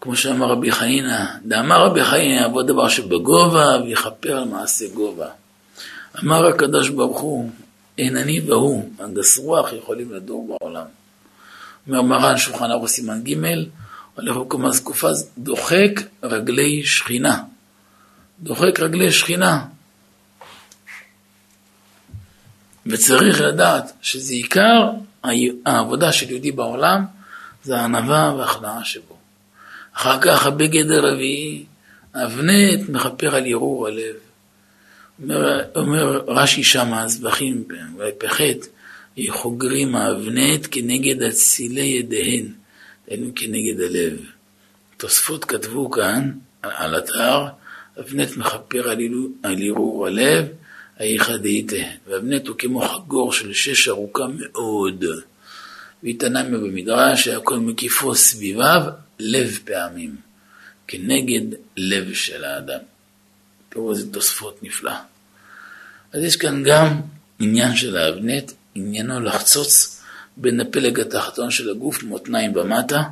[0.00, 5.28] כמו שאמר רבי חנינא, דאמר רבי חנינא יעבוד דבר שבגובה ויכפר על מעשה גובה.
[6.22, 7.50] אמר הקדוש ברוך הוא,
[7.98, 10.86] אין אני והוא, הגס רוח יכולים לדור בעולם.
[11.88, 13.34] אומר מרן שולחן ערוך סימן ג',
[14.14, 17.42] הולך בקומה זקופה, דוחק רגלי שכינה.
[18.40, 19.64] דוחק רגלי שכינה.
[22.86, 24.90] וצריך לדעת שזה עיקר
[25.66, 27.04] העבודה של יהודי בעולם,
[27.64, 29.16] זה הענווה וההכנעה שבו.
[29.96, 31.64] אחר כך הבגד הרביעי,
[32.14, 34.14] אבנת מכפר על ערעור הלב.
[35.22, 37.64] אומר, אומר רש"י שם, הזבחים,
[37.98, 38.66] בפחת,
[39.28, 42.46] חוגרים האבנת כנגד אצילי ידיהן,
[43.06, 44.20] היינו כנגד הלב.
[44.96, 46.32] תוספות כתבו כאן,
[46.62, 47.46] על אתר,
[48.00, 48.90] אבנת מכפר
[49.42, 50.46] על ערעור הלב,
[50.98, 55.04] האיכא דאיתא, ואבנת הוא כמו חגור של שש ארוכה מאוד.
[56.02, 58.82] והתענמי במדרש שהכל מקיפו סביביו
[59.18, 60.16] לב פעמים,
[60.88, 62.78] כנגד לב של האדם.
[63.68, 64.92] תראו איזה תוספות נפלא.
[66.12, 67.00] אז יש כאן גם
[67.38, 70.02] עניין של האבנט, עניינו לחצוץ
[70.36, 73.02] בין הפלג התחתון של הגוף, מותניים במטה,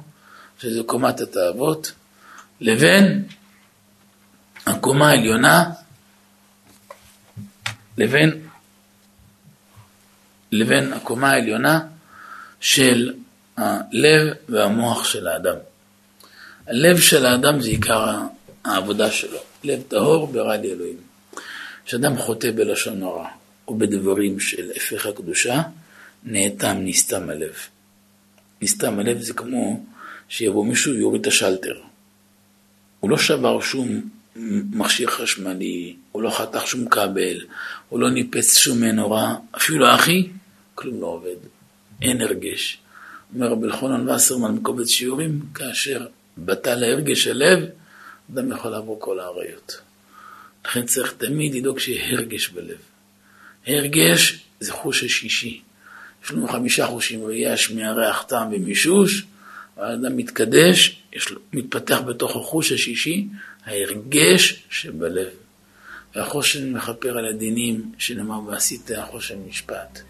[0.59, 1.93] שזה קומת התאוות,
[2.61, 3.25] לבין
[4.67, 5.65] הקומה העליונה,
[7.99, 8.49] לבין,
[10.53, 11.81] לבין הקומה העליונה
[12.61, 13.15] של
[13.57, 15.57] הלב והמוח של האדם.
[16.67, 18.19] הלב של האדם זה עיקר
[18.65, 20.97] העבודה שלו, לב טהור ברדי אלוהים.
[21.85, 23.29] כשאדם חוטא בלשון הרע
[23.69, 25.63] או בדברים של הפך הקדושה,
[26.25, 27.55] נאטם, נסתם הלב.
[28.63, 29.85] נסתם הלב זה כמו
[30.29, 31.75] שיבוא מישהו ויוריד את השלטר.
[33.01, 34.01] הוא לא שבר שום
[34.73, 37.41] מכשיר חשמלי, הוא לא חתך שום כבל,
[37.89, 40.29] הוא לא ניפץ שום מנורה, אפילו אחי,
[40.75, 41.37] כלום לא עובד,
[42.03, 42.79] אין הרגש.
[43.35, 46.07] אומר רבי אלחונן וסרמן בקובץ שיעורים, כאשר
[46.39, 47.65] בטל הרגש הלב,
[48.33, 49.81] אדם יכול לעבור כל האריות.
[50.65, 52.79] לכן צריך תמיד לדאוג שיהיה הרגש בלב.
[53.67, 55.61] הרגש זה חוש השישי.
[56.25, 59.25] יש לנו חמישה חושים, ראייה, שמיעה, ריח, טעם ומישוש.
[59.77, 63.27] האדם מתקדש, יש לו, מתפתח בתוך החוש השישי,
[63.65, 65.44] ההרגש שבלב.
[66.17, 70.01] והחושן מכפר על הדינים שנאמר ועשית החושן משפט.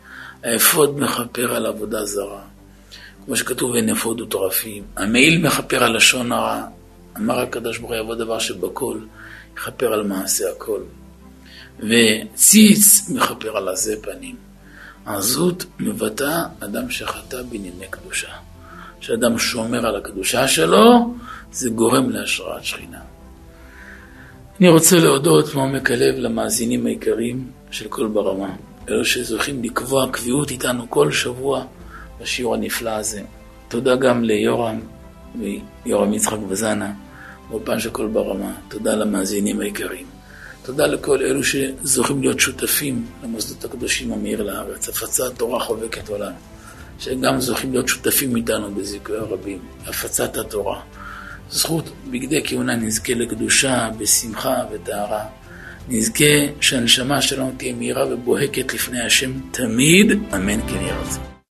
[0.43, 2.43] האפוד מכפר על עבודה זרה.
[3.25, 4.85] כמו שכתוב אין אפוד וטרפים.
[4.97, 6.63] המעיל מכפר על לשון הרע.
[7.17, 8.99] אמר הקדוש ברוך הוא יבוא דבר שבכל.
[9.55, 10.81] מכפר על מעשה הכל.
[11.79, 14.37] וציץ מכפר על עזי פנים.
[15.07, 18.33] עזות מבטא אדם שחטא בענייני קדושה.
[19.01, 21.15] כשאדם שומר על הקדושה שלו,
[21.53, 23.14] זה גורם להשראת שכינה.
[24.61, 28.57] אני רוצה להודות מעומק הלב למאזינים היקרים של כל ברמה,
[28.89, 31.65] אלו שזוכים לקבוע קביעות איתנו כל שבוע
[32.21, 33.23] בשיעור הנפלא הזה.
[33.69, 34.81] תודה גם ליורם
[35.39, 36.93] ויורם יצחק וזנה.
[37.51, 38.53] באולפן של כל ברמה.
[38.69, 40.07] תודה למאזינים היקרים.
[40.63, 46.33] תודה לכל אלו שזוכים להיות שותפים למוסדות הקדושים המאיר לארץ, הפצת תורה חובקת עולם,
[46.99, 50.81] שגם זוכים להיות שותפים איתנו בזיכוי הרבים, הפצת התורה.
[51.51, 55.25] זכות בגדי כהונה נזכה לקדושה, בשמחה וטהרה.
[55.89, 56.25] נזכה
[56.61, 61.34] שהנשמה שלנו תהיה מהירה ובוהקת לפני השם תמיד, אמן כן רצון.